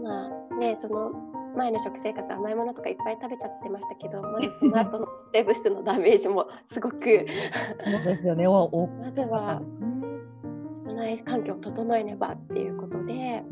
[0.04, 1.12] まあねその
[1.56, 8.46] 前の食生活甘いものとかいっぱい食べちゃってましたけどまずその後の生物質のダメージもすごくそうですよね。
[8.48, 9.62] まずは
[10.86, 13.44] 内環境を整えねばっていうことで、で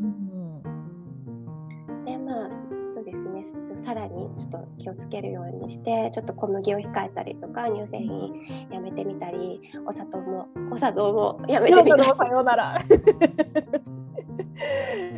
[3.52, 8.32] ですねさらにちょっと気をつけるようにしてちょっと小麦を控えたりとか乳製品
[8.70, 12.04] やめてみたりお砂糖もお砂糖もやめてみたり。
[12.04, 12.74] さようなら。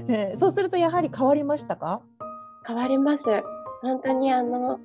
[0.08, 2.00] えー、そうするとやはり変わりましたか？
[2.66, 3.24] 変わります。
[3.82, 4.80] 本当にあの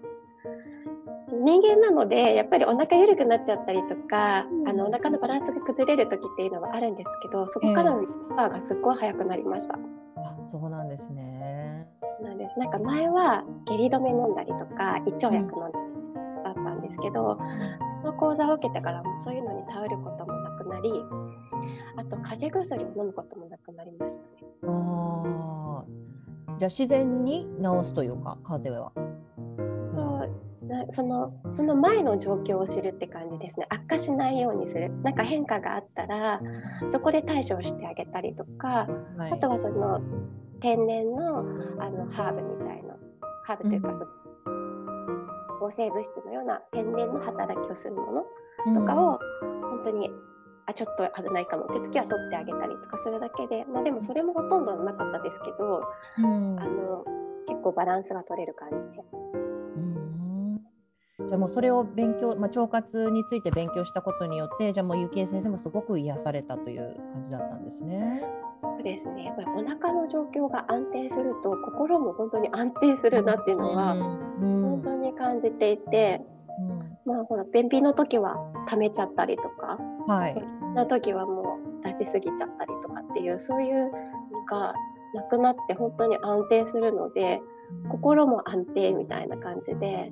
[1.31, 9.75] 人間なのでやっぱりお腹緩くなっちゃったりとか、うん、あのお腹のバランスが崩れる時っていうのはあるんですけどそこからのリカバーがすっごい早くなりました。
[10.17, 11.87] あそうなんですね。
[12.21, 12.59] なんです。
[12.59, 15.73] なんか前は下痢止め飲んだりとか胃腸薬飲んだり
[16.43, 17.37] だったんですけど、
[18.01, 20.91] その講座を受けてからもそういうのに頼ることもなくなり
[21.97, 24.27] あと風邪薬を飲むこともなくなりましたね。
[24.63, 25.83] あ
[26.57, 28.91] じゃあ自然に治すというか風邪は。
[30.89, 33.65] そのその前の状況を知るって感じですね。
[33.69, 34.89] 悪化しないようにする。
[35.03, 36.39] なんか変化があったら
[36.89, 40.01] そこで対処してあげたりとか、はい、あとはその
[40.61, 41.39] 天然の
[41.79, 42.95] あのハーブみたいな。
[43.43, 44.05] ハーブというか、うん、そ
[45.59, 48.25] 抗生物質のような天然の働きをするも
[48.65, 50.11] のとかを、本当に
[50.67, 55.81] あちょっと危ないかもって時は取ってあげたりとかするだけで、まあ、でもそれもほとんどなかったですけど、
[56.19, 57.05] うん、あの
[57.47, 59.03] 結構バランスが取れる感じで。
[61.27, 68.23] じゃあもうそれを勉強、まあ、腸活について勉強したことによってじゃあもうゆきえ先生もすごく癒されたという感じだったんですね。
[68.61, 73.95] そうですねやっぱりお腹の状況が安定すると心も本当に安定するなっていうのは
[74.39, 76.21] 本当に感じていて、
[77.05, 80.35] うん、まあほら便秘の時は溜めちゃったりとか、はい、
[80.75, 83.91] の時はもう出しすぎちゃったりとかっていうそういう
[84.31, 84.73] のが
[85.13, 87.41] なくなって本当に安定するので
[87.89, 90.11] 心も安定みたいな感じで。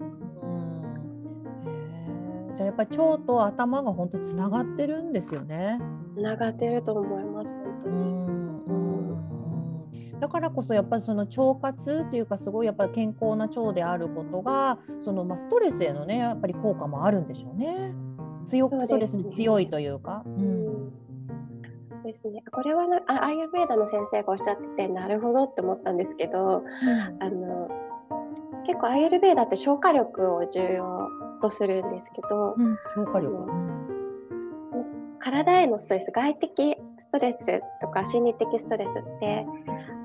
[2.59, 5.79] じゃあやっぱり腸と頭が本当つながってるんですよね。
[6.13, 7.89] つながってると思います本当
[10.09, 10.19] に。
[10.19, 17.93] だからこそやっぱりその腸活というかすごいやっぱり健康な腸であることがそのまあストレスへのねやっぱり効果もあるんでしょうね。
[18.45, 20.23] 強くストレスに強いというか。
[20.25, 20.91] うん
[22.03, 27.69] ですね、これはなあアイルベーダの先生がおっしゃっててなるほどって思ったんですけど、うん、あの
[28.65, 39.45] 結構アイルベーダって消化力を重要とするんですけど、うん、消化力、うん、体へのストレス外的ストレスとか心理的ストレスって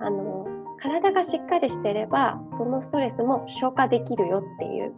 [0.01, 0.47] あの
[0.79, 4.93] 体がしっかりしてればそのストレスも消化できるよっていう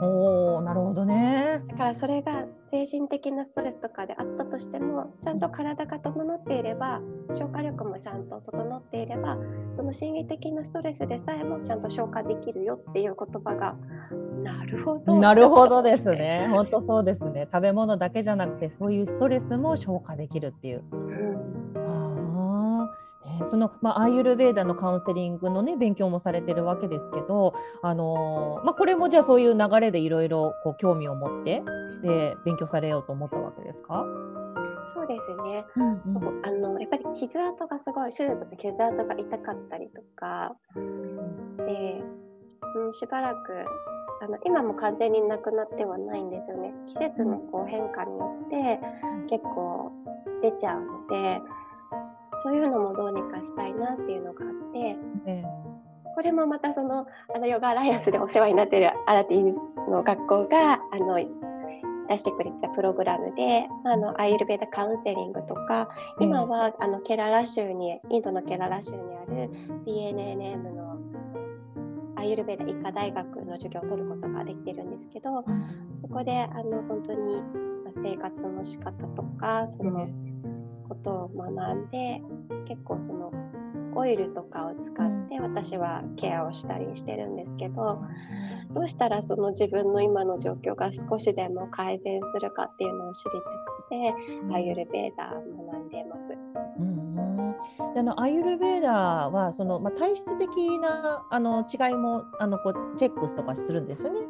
[0.00, 1.60] おーなるほどね。
[1.68, 9.36] だからそれが精神的なストレスとかであったとしてもちゃんと体が整っていれば消化力もちゃんと整っていれば
[9.74, 13.74] その心理的なストレスでさえもちゃんと消化できるよっていう言葉が
[14.42, 16.48] なるほどなるほどですね。
[16.52, 17.48] 本当そうですね。
[17.52, 20.82] 食べ物だけじゃなくてそういうストレスも消化できるっていう。
[20.92, 21.77] うん
[23.38, 23.46] ね。
[23.46, 31.62] その、まあ、アーユルベーダのカウンセリングの、ね、勉強もされてるわけですけど、あのーまあ、これもじゃあそういう流れでいろいろこう興味を持って
[32.02, 34.04] で勉強されようと思ったわけですか、
[34.94, 35.64] そうですね。
[35.76, 40.54] うんそうあのやっぱり傷跡がすごい手術で傷跡が痛かったりとか
[41.28, 42.02] して、
[42.76, 43.64] うん、しばらく
[44.20, 46.72] あの今も完全になくなってはないんですよね。
[46.86, 48.80] 季節のこう変化によって
[49.28, 49.92] 結構
[50.42, 51.40] 出ちゃうので
[52.42, 55.44] そういうのもどうにかしたいなっていうのがあってね
[56.14, 59.54] これもまたそのあのヨガアライアンスでお世話になっているアラティ
[59.88, 61.16] の学校があの
[62.08, 65.88] 出してくれたプログラムであのアイルベーダカウンセリングとか
[66.20, 69.50] 今はあのケララ州にインドのケララ州にある
[69.86, 70.98] PNNM の
[72.16, 75.44] アイルベーダ医科大学の授業を取ることができてるんですけど
[75.94, 77.42] そこであの本当に
[77.94, 80.08] 生活の仕方とかその
[80.98, 82.20] ことを学んで
[82.66, 83.32] 結構その
[83.94, 88.02] オイルとかを使って私はケアをしたりしてるんですけど
[88.70, 96.20] どうしたらその自分の今の状況が少しでも改善するかっていうのを知りたくてアイユルベーダーを学んでます。
[96.78, 97.08] うん
[97.94, 104.20] であのアイユルベーダーはその、まあ、体質的なあの違いもあのこうチェックスとかするんですよね。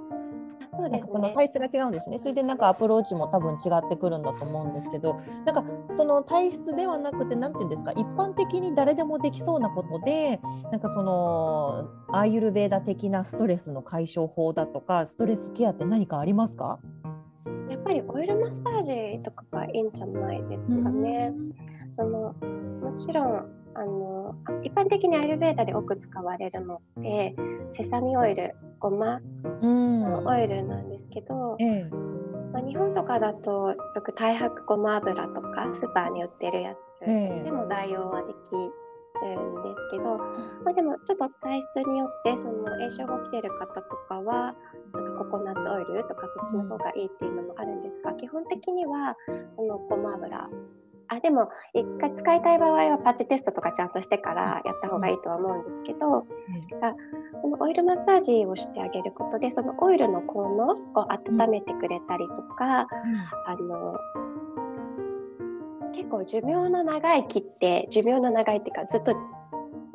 [0.78, 1.34] そうですなんかそのね。
[1.34, 2.18] 体質が違うんですね。
[2.20, 16.78] それでなんかアプローチも多分違ってくるんだと思うんですけど、なんかその体質ではなくて、なんていうんですか、一般的に誰でもできそうなことで、なんかそのアーユルベーダ的なストレスの解消法だとか、ストレスケアって何かありますか？
[17.68, 21.32] やっぱりオイルマッサージとかがいいんじゃないですかね。
[21.90, 22.34] その
[22.82, 27.34] もちろんあの一般的にアイルベーダで多く使われるのって
[27.70, 29.20] セサミオイル、ごま
[29.62, 30.00] うん。
[30.02, 31.84] のオイルなんですけど、ええ、
[32.52, 37.44] まあ、日本とかだとよく太白ごま油とかスーパーに売ってるやつええ。
[37.44, 38.68] でも代用はできる
[39.40, 40.18] んですけど、
[40.64, 44.54] まあ、でもちょっと体質によってその炎症が起きてる方とかは
[44.94, 49.16] なんかココナッツオイルとかそっちの方がいいっていうのもあるんですが、基本的には
[49.54, 50.48] そのごま油
[51.08, 56.26] あでも一回使いたい場合はパッチテストとかちゃんとしてからやった方がいいとは思うんですけど、
[57.42, 62.86] このオイルマッサージをしてあげることでそのオイルの効能を温めてくれたりとか、
[63.46, 63.98] あの
[65.94, 69.16] 結構寿命の長い木って寿命の長いっていうかずっと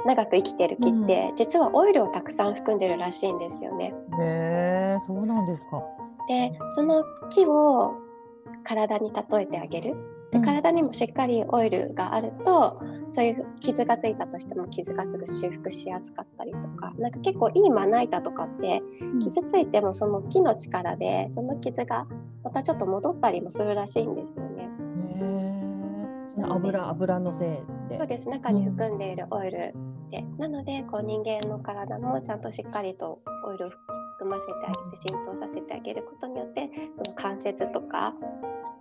[0.05, 3.93] 長く生きてる木って、実はオイルをたくさん含んでるらしいんですよね。
[4.19, 5.83] へえ、そうなんですか。
[6.27, 7.93] でその木を
[8.63, 10.12] 体に例えてあげる。
[10.33, 10.45] でうん。
[10.45, 18.81] 体にもしっかりオイルがあるとそういう傷がついたとしても傷がすぐ修復しやすかったりとかなんか結構いいまな板とかって
[19.21, 22.07] 傷ついてもその木の力でその傷が
[22.43, 24.69] またちょっと戻ったりもするらしいんですよね。
[26.49, 27.97] 油油のせいで。
[27.97, 28.27] そうです。
[28.27, 29.73] 中に含んでいるオイル
[30.11, 33.69] で、なのでこう人間の体もちゃんとしっかりとオイルを
[34.23, 38.13] 含ませてあげて浸透させてあげることによってその関節とか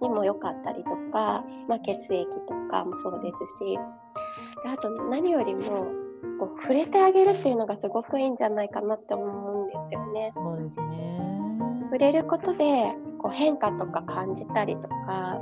[0.01, 3.79] にも良かったりとか、まあ、血液とかもそうですし
[4.63, 5.87] であと何よりも
[6.39, 10.33] こう触れてあげるっていうのがすごくいいんじゃないかなって思うんですよね。
[10.35, 11.19] そうですね。
[11.85, 15.41] 触れることでこう変化とか感じたりとか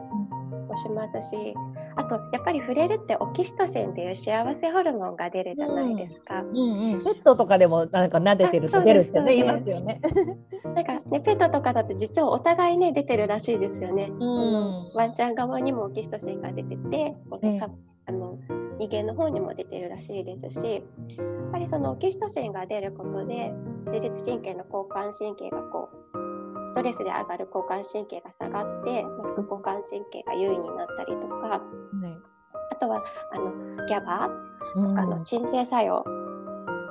[0.68, 1.54] もしますし
[2.00, 6.40] あとやっぱり触れるってオキシトシンっていう幸せホルモンが出るじゃないですか。
[6.40, 6.56] うん
[6.94, 10.00] うん、ペットとかでもなんか撫でてると出るってねいますよね。
[10.74, 14.06] なんかねペットとかだと実はお互いね出てるらしいですよね。
[14.06, 17.68] んそのワンちゃん側にもオキシトシンが出てて、このさ
[18.06, 18.38] あの
[18.78, 23.52] 人間の方にも出てるらしいですし、やっぱりそのオキシトシンが出ることで
[23.92, 26.29] 自律神経の交感神経がこう
[26.70, 31.60] ストレスで上がる交感神経が下がって、まあ副交感神経が優位になったりとか、
[32.70, 33.02] あとは
[33.32, 34.30] あのギャバ
[34.76, 34.94] うん。
[34.94, 36.04] とかの鎮静作用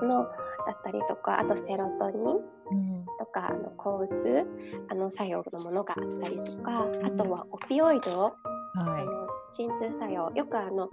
[0.03, 0.25] の
[0.67, 3.05] だったりとか、あとセロトニンうん。
[3.17, 4.45] とかあの抗うつ
[4.89, 8.35] あの作用のものがあったりとかあとはオピオイド
[8.75, 10.87] あはの鎮痛作用よくあの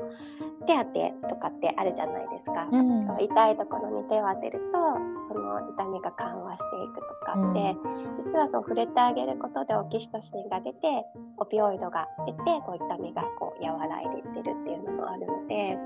[0.67, 2.69] 手当てとかってあるじゃないですか、い。
[2.73, 7.77] うん痛いところに手を当てるとその痛みが緩和していくとかって、
[8.25, 11.05] 実はそう触れてあげることでオキシトシンが出て
[11.39, 15.79] オピオイドが出てこう痛みがこう和らいでいってるっていうのもあるので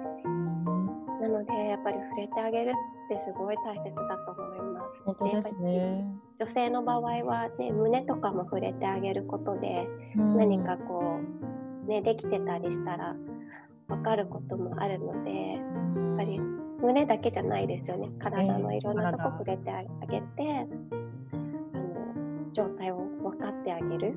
[1.20, 5.03] なのでやっぱり触れてあげるってすごい大切だと思います。
[5.05, 6.05] 本当ですね。
[6.38, 9.86] 女性の場合は、ね、胸とかも触れてあげることで、
[10.16, 11.60] 何かこう、
[11.91, 13.16] ね、できてたりしたら
[13.88, 15.59] 分かることもあるので、や
[16.14, 20.68] っぱり胸だけじゃないですよね体のいろんなとこ触れてあげて、
[21.72, 24.14] あの状態を分かってあげる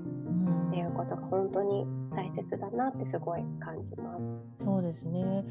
[0.68, 4.30] っていうことが本当に大切だなってすごい感じます。
[4.64, 5.44] そうですね。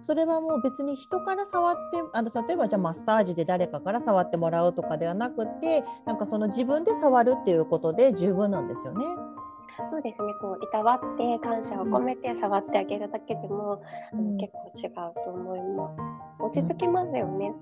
[0.00, 9.04] それはもう別に人から触ってあの例えばじゃあマッサージで誰かから触ってもらうとかではなくてなんかその自分で触るっていうことで十分なんですよね。
[9.88, 10.34] そうですね。
[10.40, 16.42] こういたわって感謝を込めて触ってあげるだけでも、うん、結構違うと思います。
[16.42, 17.52] 落ち着きますよね。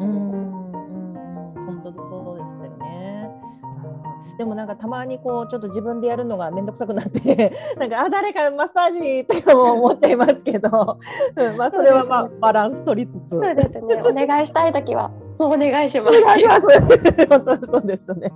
[0.00, 3.30] うん、うん、うん、本当にそうですよね。
[4.38, 10.98] でもなんかたまにこうちょっと自分でやるのが面倒くさくなって なんかあ誰かマッサージとかも思っちゃいますけど、
[11.36, 13.38] うん、まあそれはまあバランス取りつつ。
[13.38, 14.02] そうですね。
[14.04, 16.22] お願いしたい時はお願いします。
[17.28, 18.32] 本当そうですね。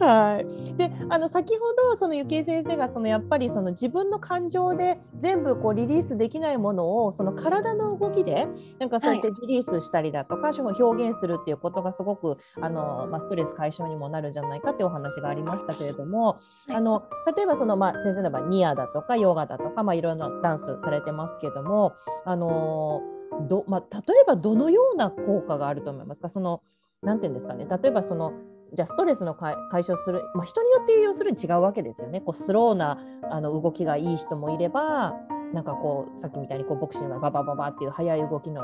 [0.00, 0.74] はい。
[0.76, 1.60] で、あの先ほ
[1.92, 8.48] どそのゆきえ先生がそのやっぱりその自分の感情で全部こうリリースできないものをその体の動きで
[8.78, 17.04] なんかそうやってリリースしたりだとか、はい、表現するっていうことがすごくあのまあ、ストレス解消にもなるんじゃないかっていうお話がありましたけれども、はい、あの
[17.36, 21.94] 例えばそのまあ先生の場合ニアだとかヨガだとかまあいろんなダンスされてますけども、
[22.24, 23.02] あの
[23.48, 26.28] どまあ、例えばどのような効果があると思いますか？
[26.28, 26.62] その
[27.02, 27.66] なんていうんですかね？
[27.68, 28.32] 例えばその
[28.72, 29.54] じゃあストレスの解
[29.84, 32.98] 消する、まあ、人によって要するに違うわけですよねこうスローな
[33.30, 35.14] あの動きがいい人もいれば
[35.52, 38.62] なんかこうさっきみたいにこうボクシングがババババっていう速い動きの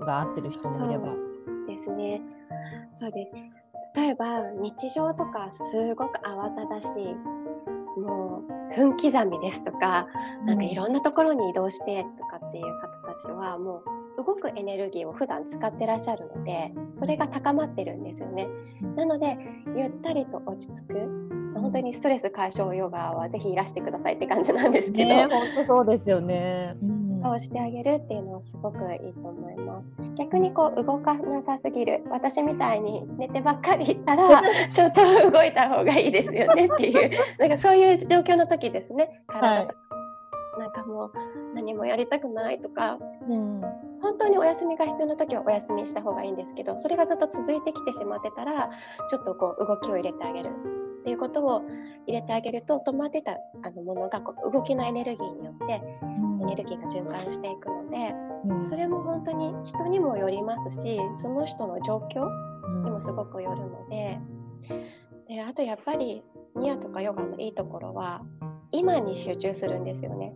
[0.00, 1.14] が合ってる人もいれば。
[1.68, 2.20] ですね
[2.94, 3.30] そうで
[3.94, 7.14] す例えば日常とかすごく慌ただしい
[8.00, 10.06] もう分刻みですとか、
[10.44, 13.82] なんかいろんなところに移動してとかっていう方たちはもう
[14.16, 18.48] 動くエネルギーを普段使ってらっしゃるのでそれが高まってるんですよね。
[18.96, 19.36] なので
[19.74, 21.26] ゆったりと落ち着く。
[21.60, 26.76] 本当にストレス解消ヨガはぜひいらしてくださいって感じなんですけど、ね、本当そうですよね。
[27.24, 29.86] そうしてあげるっていうのはすごくいいと思います。
[30.16, 32.04] 逆にこう動かなさすぎる。
[32.10, 34.40] 私みたいに寝てばっかりいったら
[34.72, 37.10] ちょっと動いた方がいいですよねっていう。
[37.38, 39.24] なんかそういう状況の時ですね。
[39.26, 39.68] 体はい、
[40.60, 41.12] なんかもう
[41.54, 42.98] 何もやりたくないとか、
[43.28, 43.60] うん、
[44.00, 48.70] 本当にお休みが必要な時はお休みした方がいいんですけどそれがずっと続いてきてしまってたら
[49.10, 50.50] ちょっとこう動きを入れてあげる
[51.00, 51.62] っていうことを
[52.06, 58.14] 入れてあげると止まってたあのものがこう動きのエネルギーによってエネルギーが循環していくので、
[58.68, 62.28] それも本当に人にもよりますしその人の状況
[62.84, 64.18] にもすごくよるので
[65.28, 66.22] であとやっぱり
[66.56, 68.22] ニアとかヨガのいいところは
[68.72, 70.34] 今に集中するんですよね。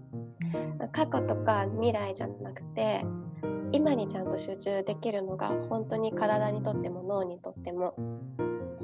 [0.92, 3.04] 過去とか未来じゃなくて
[3.72, 7.94] 今にちゃんと集中できるのが本当に体にとっても脳にとっても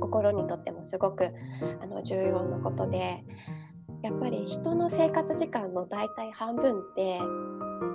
[0.01, 1.33] 心にとってもすごく
[1.81, 3.25] あの重要なことで
[4.03, 7.21] やっぱり人の生活時間の大体半分って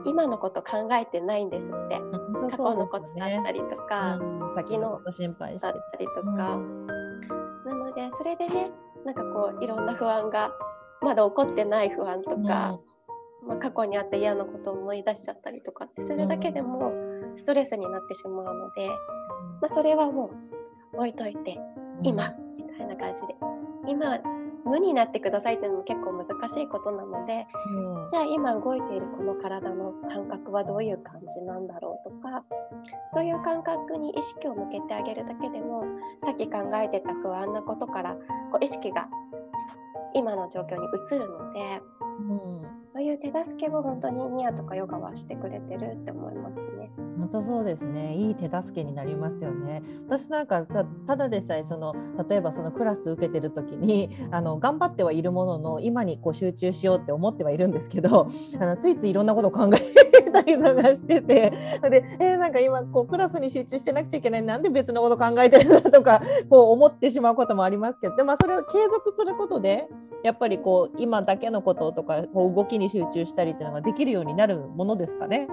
[0.06, 2.02] 今のこと考えてないんですって、
[2.50, 6.88] 過去のことだったりとか、うん、先のこと心配だったりとか、うん、
[7.66, 8.72] なのでそれでね
[9.06, 10.52] なんかこういろんな不安が
[11.02, 12.46] まだ起こってない不安とか、うん、
[13.48, 16.94] まあ、過去にあった嫌なことを思い出しちゃったりとかってするだけでも
[17.36, 18.88] ストレスになってしまうので、
[19.62, 20.32] まあ、それはも
[20.94, 21.60] う置いといて
[22.04, 23.36] 今みたいな感じで。
[23.88, 24.20] 今
[24.66, 32.44] 無になってくださいっていうのも結構難しいことなので、うん、じゃあ今動いているこの体の感覚はどういう感じなんだろうとか
[33.08, 35.84] そういう感覚に意識を向けてあげるだけでも
[36.24, 38.16] さっき考えてた不安なことから
[38.52, 39.08] こう意識が
[40.14, 41.82] 今の状況に移るので、
[42.20, 46.71] うん、そういう手助けを本当にニアとかヨガはしてくれてるって思いますね。
[47.18, 49.84] 本当そうですねいい手助けになりますよね。
[50.08, 50.66] 私なんか
[51.08, 51.96] ただでさえその
[52.28, 58.28] 例えばそのクラス受けてる時に あの頑張ってはいるものの今にこう集中しようって思ってはいるんですけど
[58.60, 61.52] あのついついいろんなことを考えたりとかしてて
[61.90, 69.88] で、えー、なんか今こうクラスに集中してなくちゃいけないなんで別のこと考えてるんだとかこう思ってしまうこともありますけどで、まあ、それを継続することで
[70.24, 75.48] やっぱりこう今だけのこととかこう動きに集中したりっていうのができるようになるものですかね。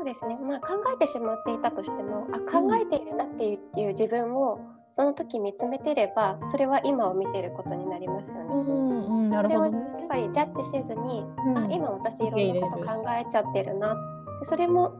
[0.00, 4.58] そうですね、まあ、考えてしまっていたとしてもあ考えているなっていう自分を
[4.92, 8.40] その時見つめてればそれは今を見てることになりますよね。
[8.50, 13.94] うんうん、なるほど、ね、それをやっぱりジャッジせずに、うん、あ今私いろんなこと考えちゃってるな
[14.42, 14.94] それも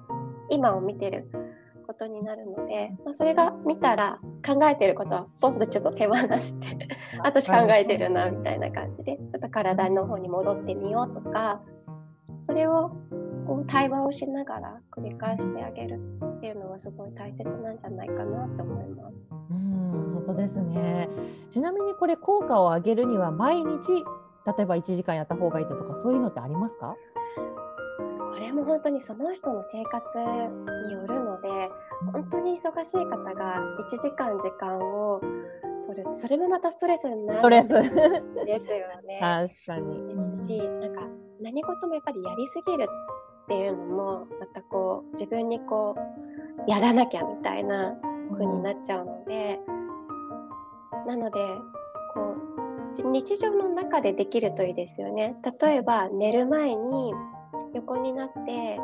[0.51, 1.31] 今を見てる
[1.87, 6.89] ことになるので、まあ、それが見たら考えてることはポンとちょっと手放して
[7.25, 11.63] 私考えてるなみたいな感じでちょっと体の方に戻ってみようとか
[12.43, 12.91] それを
[13.51, 15.99] ここう対話をしながら繰り返してあげる
[16.39, 19.15] っていうのはすごい大切なんじゃないかなと思います。
[19.51, 21.09] うん本当ですね。
[21.49, 24.05] ちなみにこれ効果を上げるには毎日
[24.47, 26.95] 例えば1時間やった方がいいとかそういうのってありますか？
[28.33, 30.01] これも本当にその人の生活
[30.87, 31.49] によるので
[32.13, 35.21] 本当に忙しい方が1時間時間を
[35.89, 36.07] 取る。
[36.15, 37.91] それもまたストレスになるんですよね。
[39.21, 40.37] 確かに。
[40.37, 41.03] ですしなんか
[41.43, 42.87] 何事もやっぱりやりすぎる
[43.51, 45.97] っていうのもまたこう自分にこ
[46.69, 47.97] うやらなきゃみたいな
[48.31, 49.59] 風になっちゃうので、
[51.03, 51.41] うん、なので
[52.15, 52.37] こ
[53.05, 55.35] う日常の中でできるといいですよね。
[55.61, 57.13] 例えば寝る前に
[57.75, 58.79] 横になって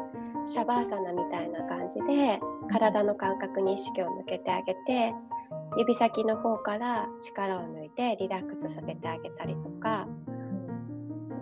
[0.45, 5.15] シャバーサナみたいな感じで体の感覚に意識を向けてあげて
[5.79, 10.09] 指先の方から力を抜いてリラックスさせてあげたりとか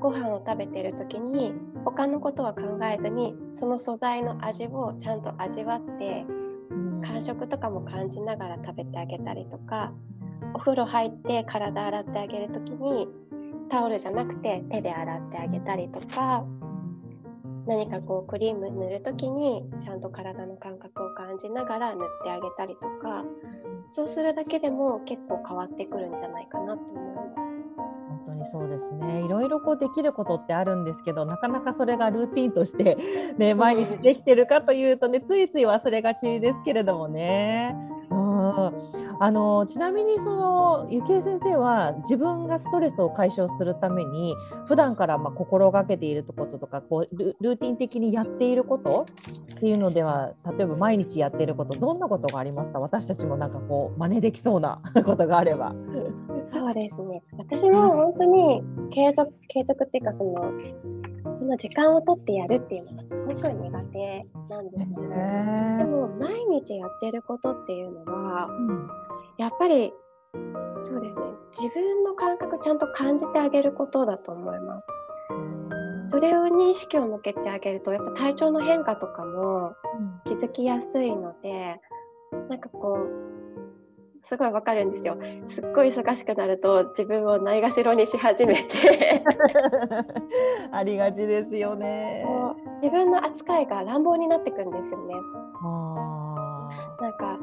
[0.00, 1.54] ご飯を食べてる時に
[1.84, 6.24] 他のことは考えずにその素材の味をちゃんと味わって
[7.04, 9.92] 感触とかも感じながら食べてあげたりとか
[10.54, 13.08] お風呂入って体洗ってあげる時に
[13.68, 16.44] タオルじゃなくて手で洗ってあげたりとか
[17.66, 23.24] 何かこうクリーム塗る時にちゃんと体の感覚を感じながら塗ってあげたりとか
[23.86, 27.43] そうするだけでも結構変わってくるんじゃないかなと思います。
[28.34, 29.24] にそうですね。
[29.24, 32.96] いろいろこうできることってあるんですけどなかなかそれがルーティンとして、
[33.38, 37.74] ね、毎日できてるかというとねついつい忘れがちですけれどもね。
[38.10, 38.23] うん
[39.20, 44.34] あのちなみにそのゆきえ先生は自分がストレスを解消するために
[44.66, 49.06] 普段からま心がけていることとかこうルーティン的にやっていること
[49.54, 52.80] っていうのでは例えば毎日やっていることどんなことがありますか？
[52.80, 55.74] 私たちもなんかこう真似できそうな ことがあれば。
[56.52, 57.22] そうですね。
[57.38, 60.52] 私も本当に継続継続っていうかその
[61.44, 68.88] その時間を取ってやるっていうのがすごく苦手なんですけど、でも毎日やってることっていうのは、うん、
[69.36, 69.92] やっぱり
[70.32, 71.24] そうですね。
[71.52, 74.88] 自分の感覚ちゃんと感じてあげることだと思います。
[76.06, 79.74] それを認識を向けてあげるとやっぱ体調の変化とかも
[80.24, 81.78] 気づきやすいので、
[82.32, 83.33] うん、なんかこう
[84.24, 85.16] すごいわかるんですよ。
[85.48, 89.22] すっごい忙しくなると自分をないがしろにし始めて
[90.72, 92.24] ありがちですよね。
[92.80, 95.14] 自分の扱いが乱暴になってくんですよね。
[97.00, 97.38] なんか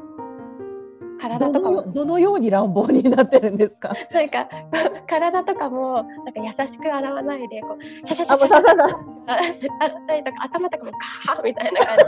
[1.22, 1.84] 体とかも。
[1.84, 3.94] どのように乱暴になってるんですか？
[4.12, 4.48] なんか
[5.08, 10.92] 体とかもなんか優しく洗わないでこうシャシャシャシャシャ洗ったりとか頭とかも
[11.26, 12.04] カーみたいな感じ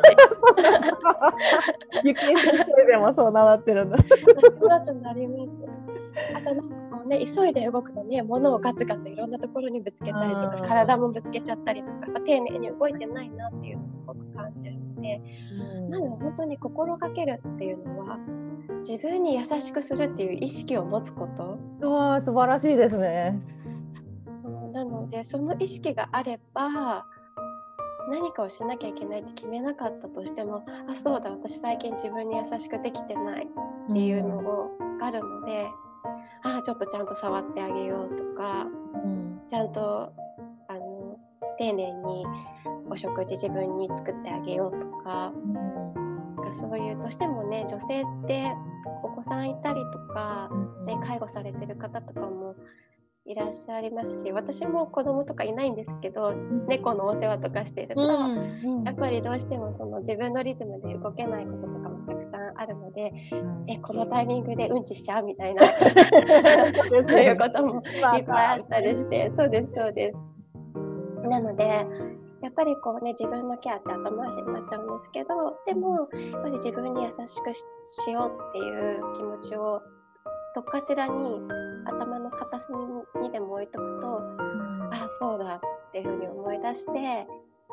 [2.76, 4.18] ででもそうなってるんだなり
[4.60, 5.50] ますなります
[6.36, 15.22] あとなんかこうね急いで動くとね物をガツガツいろんなところにぶつけたりとか体もぶつけちゃったりとか丁寧に動いてないなっていうのをすごく感じるので、
[15.76, 18.18] うん、まず本当に心がけるっていうのは
[18.80, 21.60] 自分に優しくするっていう意識を持つこと。
[21.82, 23.40] うわ素晴らしいですね。
[24.74, 27.06] なのでその意識があれば
[28.10, 34.42] 何かをしなきゃいけないって決めなかったとしてもあそうだ私最近自分に優しくできてないっていうの
[34.98, 35.68] があるので、
[36.44, 38.68] うん、あちょっとちゃんと触ってあげようとか、
[39.04, 40.12] うん、ちゃんと
[40.68, 41.18] あの
[41.58, 42.26] 丁寧に
[42.94, 45.34] お食事自分に作ってあげようとか、
[46.46, 48.54] うん、そういうどうしてもね女性って
[49.02, 50.52] お子さんいたりとか、
[50.86, 52.56] ね、介護されてる方とかも
[53.26, 56.34] いらっしゃいますし私も子供とかいないんですけど
[56.68, 58.80] 猫のお世話とかしてると、うん。
[58.80, 67.82] うん、やっぱりどうしてもその自分のリズムで動けないこととかもたくさんあるので、うん、えこのタイミングでうんちしちゃうみたいな そういうことも
[68.18, 70.34] いっぱいあったりしてそうですそうです。
[71.28, 71.88] なので
[72.44, 79.82] やっぱりこうね自分のケアって後回しになっちゃうんですけどでもやっぱり自分に優しくしようっていう気持ちを
[80.54, 81.40] どっかしらに
[81.86, 82.78] 頭の片隅
[83.22, 87.26] にでも置いとくと、うん、あそうだっていうふうに思い出して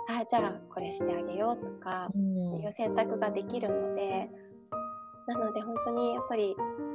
[0.08, 4.30] あじゃあこれしてあげようとか、うん、いう選択ができるので
[5.26, 6.54] なので本当にやっぱり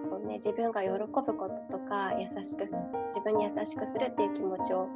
[0.09, 4.88] こう、ね、自分が喜ぶこととか優しく自分に優しくするっていう気持ちを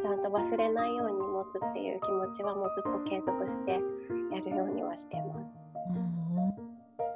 [0.00, 3.80] ちゃんと忘れないように持つっていう気持ちはもうずっと継続して
[4.34, 5.56] やるようにはしてます。
[5.94, 6.19] うん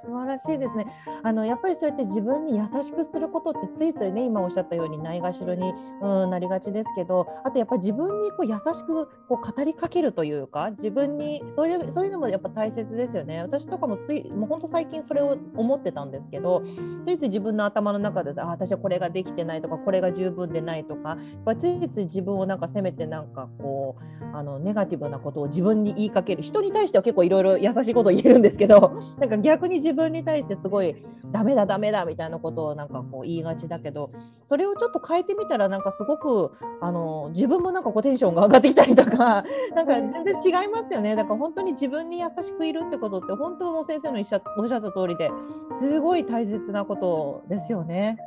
[0.07, 0.87] 素晴らしいですね。
[1.23, 13.43] あのやっぱりそうやって自分に優しくすることってついついね今おっしゃったようにないがしろに、うん、なりがちですけどあとやっぱり自分にこう優しくこう語りかけるというか自分にそういうそういうのもやっぱ大切ですよね。
[13.43, 16.63] 私とかもついもう本当最近それを思ってたんですけど
[17.05, 30.97] ついつい自分の頭の中であ私はこれができてないとかこれが十分でないとかやっぱついつい自分をなんか責めてなんかこうあのネガティブなことを自分に言いかける人に対しては結構いろいろ優しいことを言えるんですけどなんか逆に自分に対してすごい
[31.33, 34.11] ダメだダメだみたいなことをなんかこう言いがちだけど
[34.45, 41.17] それをちょっと変えてみたらなんかすごくあの自分もなんかこうテンションが上がってきたりとか なんか全然違いますよね。
[41.17, 45.31] だから本当に自分に優しくいるってことって本当もう先生のおっしゃった通りで
[45.73, 48.19] すごい大切なことですよね。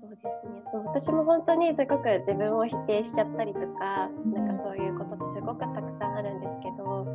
[0.00, 0.62] そうですね。
[0.72, 7.06] そう私も本当にすごく自分を否定しちゃったりとか、なんかそういうことってすごくたくさんあるんですけど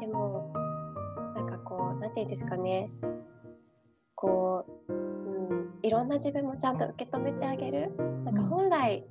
[0.00, 0.52] でも
[2.00, 2.90] 何て言うんですかね。
[4.14, 7.92] こう、うん、いろんな自分もちゃんと受け止めてあげる。
[8.24, 9.06] なんか本来、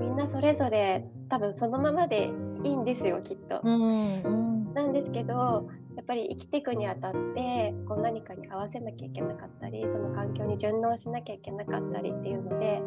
[0.00, 2.30] みんなそれぞれ多分そのままで
[2.64, 3.60] いいんですよきっと。
[3.62, 4.28] うんう
[4.70, 12.82] ん、なんですけどやっぱり生きていくにあたってこう何かに合わせなきゃいけなかったりその環境に順応しなきゃいけなかったりっていうので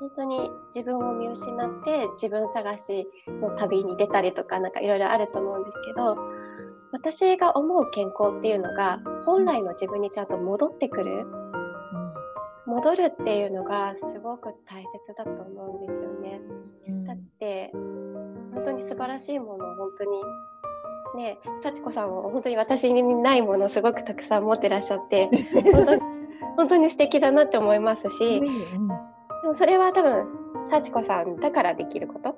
[0.00, 3.06] 本当に自分を見失って自分探し
[3.40, 6.16] の旅に出たりとかなんかいろいろあると思うんですけど
[6.92, 11.26] 私が思う健康っていうのが本来の自分にちゃんと戻ってくる、
[12.66, 16.40] 戻るっていうのがすごく大切だと思うんですよね。
[17.06, 17.70] だって
[18.54, 20.10] 本当に素晴らしいものを本当に
[21.16, 25.28] ね、幸子さんも本当に私にないものをすごくたくさん持ってらっしゃって
[25.72, 26.02] 本当に
[26.56, 28.46] 本当に素敵だなって思いますし、で
[29.46, 30.26] もそれは多分
[30.66, 32.36] 幸子さんだからできること、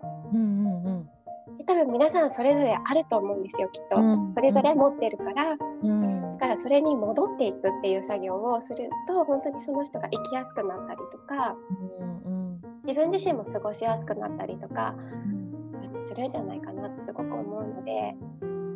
[1.90, 11.56] 皆さんそれぞれあると思うんですよきっと、うんうん、それぞれ持ってるから、うん、だからそれに戻っていくっていう作業をすると本当にその人が生きやすくなったりとか、
[12.00, 14.94] うんうん、自分自身も過ごしやすくなったりとか、
[16.02, 18.14] するんじゃないかなってすごく思うので。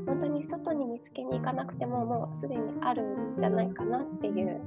[0.06, 4.60] 本当に外に見つけに行かなくてももうすでにあるんじゃないかなっていう。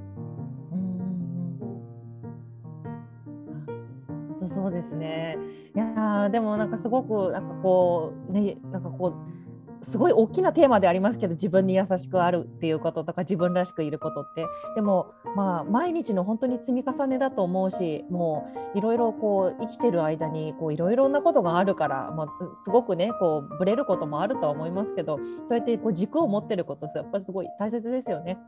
[4.48, 5.36] うん、そうですね。
[5.74, 9.38] いやでもなんかすごくなんかこうねなんかこう
[9.84, 14.44] すごい大きなテーマでありますけど自分に優しくあるっていうこととか自分らしくいることって
[14.74, 22.26] でもまあ毎日の本当に積み重ねだと思うしもういろいろこう生きてる間にいろいろなことがあるから、まあ、
[22.64, 28.38] すごくねこうブレることもあるとは思いますけどそうやってこう軸を持ってることやっぱりすごい大切ですよね。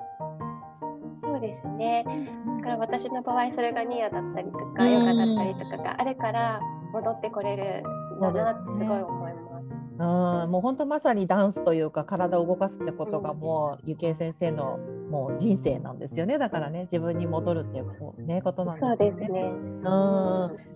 [1.22, 2.04] そうですね。
[2.58, 6.60] だから私の場合それがニアだったりとかヨガだったりとかがあるから
[6.92, 7.82] 戻ってこれる
[8.16, 9.40] んだなってすごい思います。
[9.98, 10.02] う
[10.46, 14.78] ん、もう本当まさにダンスというか体を動かすってことがもう、ゆきえ先生の
[15.10, 16.38] もう人生なんですよね。
[16.38, 18.96] だからね自分に戻るっていうこう、ね、ことなんですね。
[18.98, 19.52] そうですね。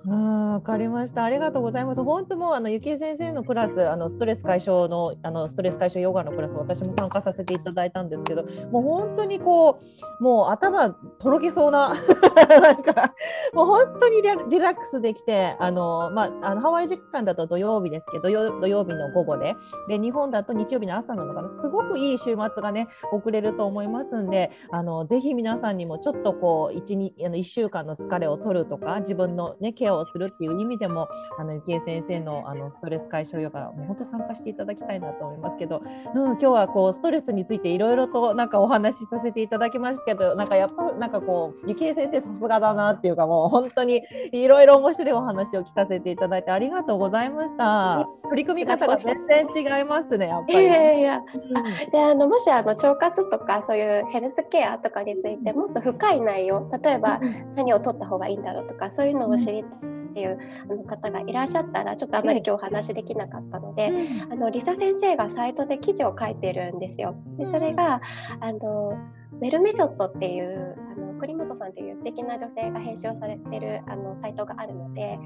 [0.06, 0.52] うん。
[0.52, 1.24] わかりました。
[1.24, 2.02] ありがとうございます。
[2.02, 9.80] 本当もうあのゆきえ先生のクラスあのストレス解消のあのストレス解消ヨガのクラス私も参加させていただいたんですけどもう本当にこ
[10.20, 11.94] うもう頭とろけそうな
[12.60, 13.14] なんか
[13.52, 18.24] もう本当にリラックスできてあの、まあ、あのハワイ時間だと土曜日ですけど
[18.60, 19.54] 土曜日の午後で。
[19.88, 21.48] で日本だと日曜日の朝なのかな。
[21.48, 31.08] すごくいい週末がね遅れると思いますんであのぜひ皆さんにもちょっとこう 1, あの1週間の疲れを取るとか自分の、ね、ケアをするっていう意味でも
[31.38, 35.82] あのゆきえ先生のあのストレス解消ヨガもう本当参加していただきたいなと思いますけど、
[36.14, 44.02] うん、今日はこうストレスについていろいろとなんかお話しさせていただきましたけどなんかやっぱなんかこうゆきえ先生さすがだなっていうかもう本当に
[44.32, 48.06] いろいろ面白いお話を聞かせていただいてありがとうございました。
[48.28, 50.64] 取り組み方が全然違いますね、やっぱり。
[50.64, 57.18] いやいや、うん、であのもしあの腸活とかそういうヘルスケアとかについてもっと深い内容例えば
[57.56, 60.38] 何を取った方がいいんだろうとかそういうのを知りたいっていう
[60.70, 63.90] あの方がいらっしゃったらちょっとあまり今日お話できなかったので、
[64.30, 67.16] あのリサ先生がサイトで記事を書いてるんですよ。
[67.36, 68.00] でそれが
[68.38, 68.96] あの
[69.40, 75.18] メルメソッドっていうあの栗本さんっていう素敵な女性が編集をされてるあのサイトがあるので、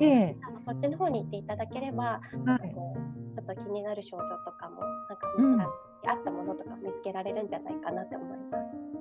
[0.48, 5.70] あのそっちの方に行っていただければ、なんかこうちょっと気になる症状とかもなんか、
[6.06, 8.28] あったものとか見つけられるんじゃないかなって思い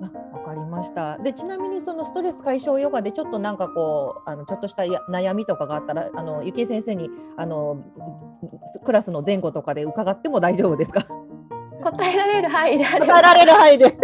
[0.00, 0.14] ます。
[0.32, 1.18] わかりました。
[1.18, 7.82] でちなみにそのストレス解消ヨガでちょっとなんかこうあのちょっとした悩みとかがあったらあのゆきえ先生にあの
[8.84, 11.06] クラスの前後とかで伺っても大丈夫ですか？
[11.82, 13.84] 答えられる範囲で答えられる範囲で。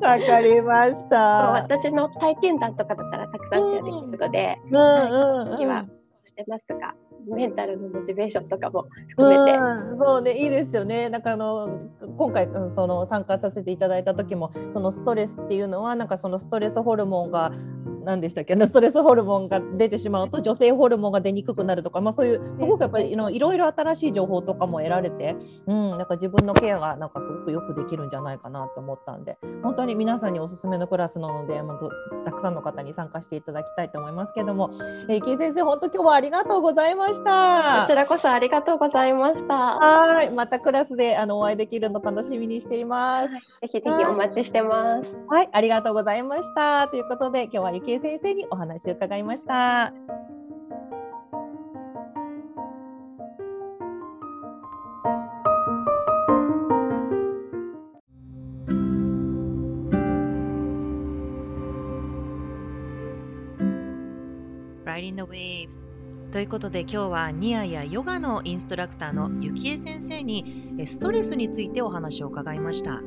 [0.00, 1.50] わかりました。
[1.52, 5.84] 私の体験談とかだったらたくさんシェアできるので、うんうんうん、は
[6.24, 6.94] してますが。
[7.26, 9.58] メンタルのモチベーションとかも含めて。
[9.58, 11.08] う、そうねいいですよね。
[11.08, 11.80] なんかあの
[12.16, 17.52] 今回その参加させていただいた時もそのストレスっていうのはなんかそのストレスホルモンが
[18.04, 25.36] 何でしたっけストレスホルモンが出てしまうと女性ホルモンが出にくくなるとか、まあ、そういうすごくやっぱりいろいろ新しい情報とかも得られて、
[25.66, 31.78] うん、なんか自分のケアがなんかすごくよくできるんじゃないかなと思ったんで本当に皆さんにおすすめのクラスなので、まあ、
[32.24, 34.70] たくさんの方に参加していただきたいと思いますけども、
[35.08, 37.80] えー、池井先生本当今日はありがとうございました。
[37.82, 39.54] こちらこそありがとうございました。
[39.54, 40.30] はい。
[40.30, 45.14] またクラスであのお会いできるの楽しみにしています、はい、ぜひぜひお待ちしてます。
[45.28, 45.48] はい。
[45.52, 46.88] ありがとうございました。
[46.88, 49.92] ということで今日は池井先生にお話話を伺いました。
[64.84, 65.78] Riding the Waves
[66.30, 73.02] ということで今日はニアやヨガのインストラクターのゆきえ先生にストレスについてお話を伺いました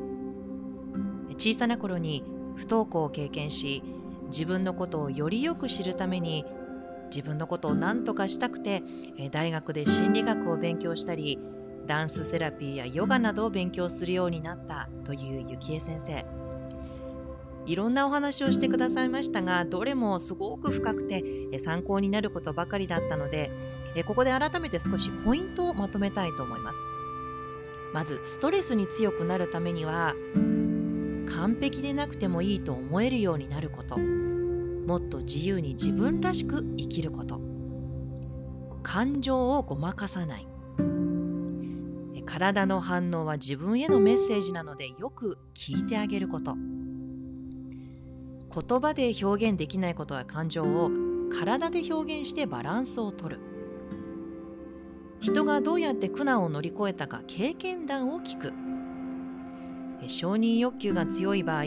[1.36, 2.24] 小さな頃に
[2.56, 3.82] 不登校を経験し
[4.28, 6.44] 自分のことをよりよく知るために
[7.10, 8.82] 自分のことを何とかしたくて
[9.30, 11.38] 大学で心理学を勉強したり
[11.86, 16.24] ダンスセラピーやヨガなどを勉強するようになったという幸恵先生。
[17.66, 21.22] いろんなお話をしてくださいましたがどれもすごく深くて
[21.58, 23.50] 参考になることばかりだったので
[24.06, 26.78] ここで改めて少しポイントをまとめたいと思います。
[27.92, 30.14] まずストレスに強くなるためには
[31.38, 33.96] 完璧でなくてもいいと思えるようになること。
[33.96, 37.40] もっと自由に自分らしく生きること。
[38.82, 40.48] 感情をごまかさない。
[42.26, 46.56] 体の反応は自分へのメッセージなのでよく聞いてあげること。
[46.56, 46.64] 言
[48.80, 50.90] 葉で表現できないことや感情を
[51.30, 53.38] 体で表現してバランスをとる。
[55.20, 58.52] 人がどうやって苦難を乗り越えたか経験談を聞く。
[60.06, 61.64] 承認欲求が強い場合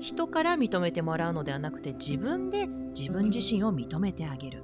[0.00, 4.62] 人から認めてもらうのではなくて自分で自分自身を認めてあげる。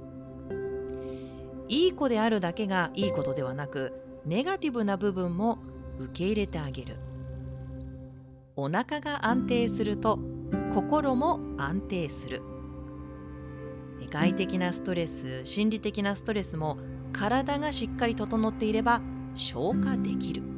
[1.67, 3.93] いい子であるだけがいいことではなく
[4.25, 5.59] ネガティブな部分も
[5.99, 6.97] 受け入れてあげる。
[8.55, 10.19] お腹が安定すると
[10.73, 12.41] 心も安定する。
[14.11, 16.77] 外的なストレス心理的なストレスも
[17.13, 19.01] 体がしっかり整っていれば
[19.33, 20.50] 消化できる。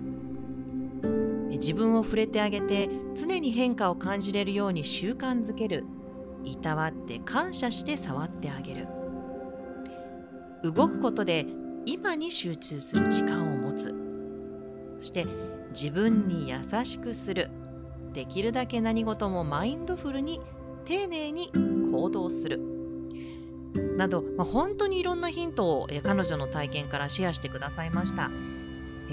[1.53, 5.85] 自分を触れてあげて常に変化を感じれるように習慣づける。
[6.43, 8.87] いたわって感謝して触ってあげる。
[10.63, 11.45] 動くことで
[11.85, 13.93] 今に集中する時間を持つ。
[14.97, 15.25] そして
[15.71, 17.49] 自分に優しくする。
[18.13, 20.39] できるだけ何事もマインドフルに
[20.85, 21.49] 丁寧に
[21.91, 22.59] 行動する。
[23.97, 28.29] など、まあ、本当にいろんなヒントを彼女の体験からシェアしてくださいました。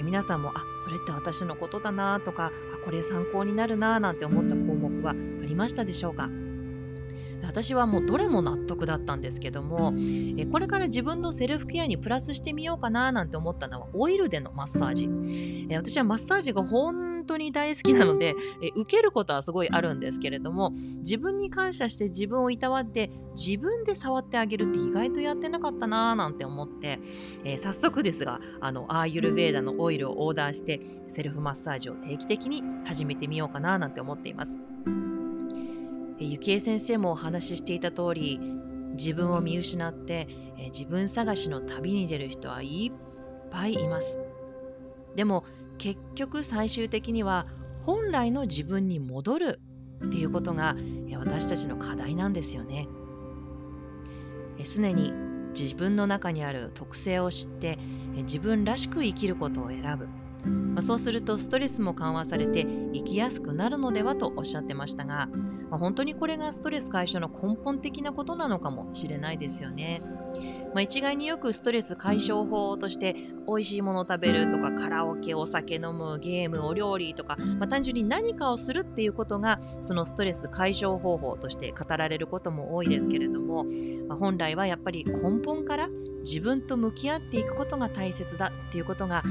[0.01, 6.29] え皆さんもあそれって私のことだなとかあこれ参考になるななんて思った項目はありましたでしょうか？
[7.43, 9.93] 私はもうどれも納得だったんですけども
[10.37, 15.09] えこれから自分のセルフケアにプラスしてみようかななんて思ったのはオイルでのマッサージ。
[15.69, 26.99] え私はマッサージが本本当に大好きなので、え受けることはすごいあるんですけれども自分に感謝して自分をいたわって自分で触ってあげるって意外とやってなかったなーなんて思って、
[27.43, 34.57] えー、早速ですがあのアーユルベーダのオイルをオーダーしてセルフマッサージを定期的に始めてみようかななんて思っています。
[36.19, 38.39] えー、ゆ先生もお話ししていた通り
[38.93, 44.19] 自分を見失って、え、自分探しの旅に出る人はいっぱいいます。
[45.15, 45.43] でも
[45.81, 47.47] 結局最終的には
[47.79, 49.59] 本来の自分に戻る
[50.05, 50.75] っていうことが
[51.17, 52.87] 私たちの課題なんですよね。
[54.75, 55.11] 常に
[55.59, 57.79] 自分の中にある特性を知って
[58.13, 60.07] 自分らしく生きることを選ぶ
[60.45, 65.29] まあ、そうするとストレスも緩和されて生きやすくなるのではとおっしゃってましたが、
[65.69, 70.01] まあ、本当にこれがストレス解消の根本的なことなのかもしれないですよね。
[70.73, 73.15] まあ、一概によくストレス解消法として
[73.47, 83.65] 美味しいものを食べるとかカラオケお酒飲むゲームお料理とか、まあ、単純に何かをするっていうことがそのストレス解消方法として語られることも多いですけれども、
[84.07, 85.89] まあ、本来はやっぱり根本から
[86.23, 89.23] 自分と向き合っていくことが大切だっていうことが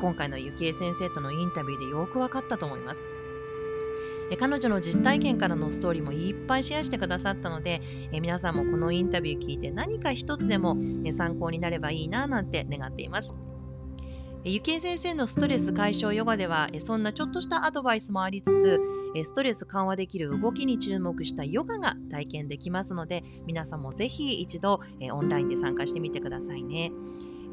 [0.00, 3.19] 今回のゆきえ先生とのインタビューでよく分かったと思います。
[4.36, 7.80] 彼女の実体験からのストーリーもいっぱいシェアしてくださったので
[8.12, 10.76] 皆さんもこのインタビュー聞いて何か一つでも
[11.12, 13.34] 参考になればいいななんて願っています。
[14.42, 18.80] ゆきえ先生のストレス解消ヨガではそんなちょっとしたアドバイスもありつつ
[19.22, 24.80] ストレス緩和できる動きに注目したヨガが体験できますので皆さんもぜひ一度
[25.12, 26.90] オンラインで参加してみてくださいね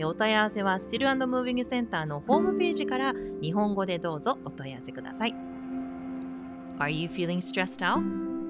[0.02, 5.57] お問い合わせは Still and Moving Center のホームページから日本語でどうぞお問い合わせください。
[6.79, 8.03] Are you feeling stressed out?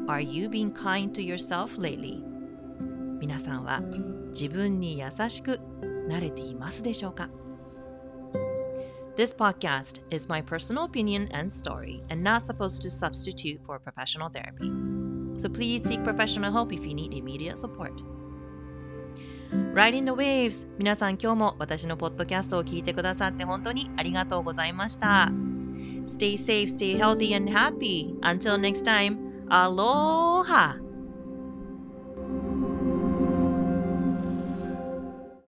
[0.09, 2.23] Are you being kind to yourself lately?
[3.21, 3.81] 皆さんは
[4.31, 5.61] 自分に優しく
[6.09, 7.31] なれていますでしょうか
[9.17, 14.31] This podcast is my personal opinion and story and not supposed to substitute for professional
[14.31, 14.71] therapy.
[15.37, 17.93] So please seek professional help if you need immediate support.
[19.75, 25.31] Riding the Waves 皆さん今日も私のポッドキャストを聞いてくださって本当にありがとうございました。
[26.08, 28.16] Stay safe, stay healthy and happy.
[28.24, 30.87] Until next time, aloha!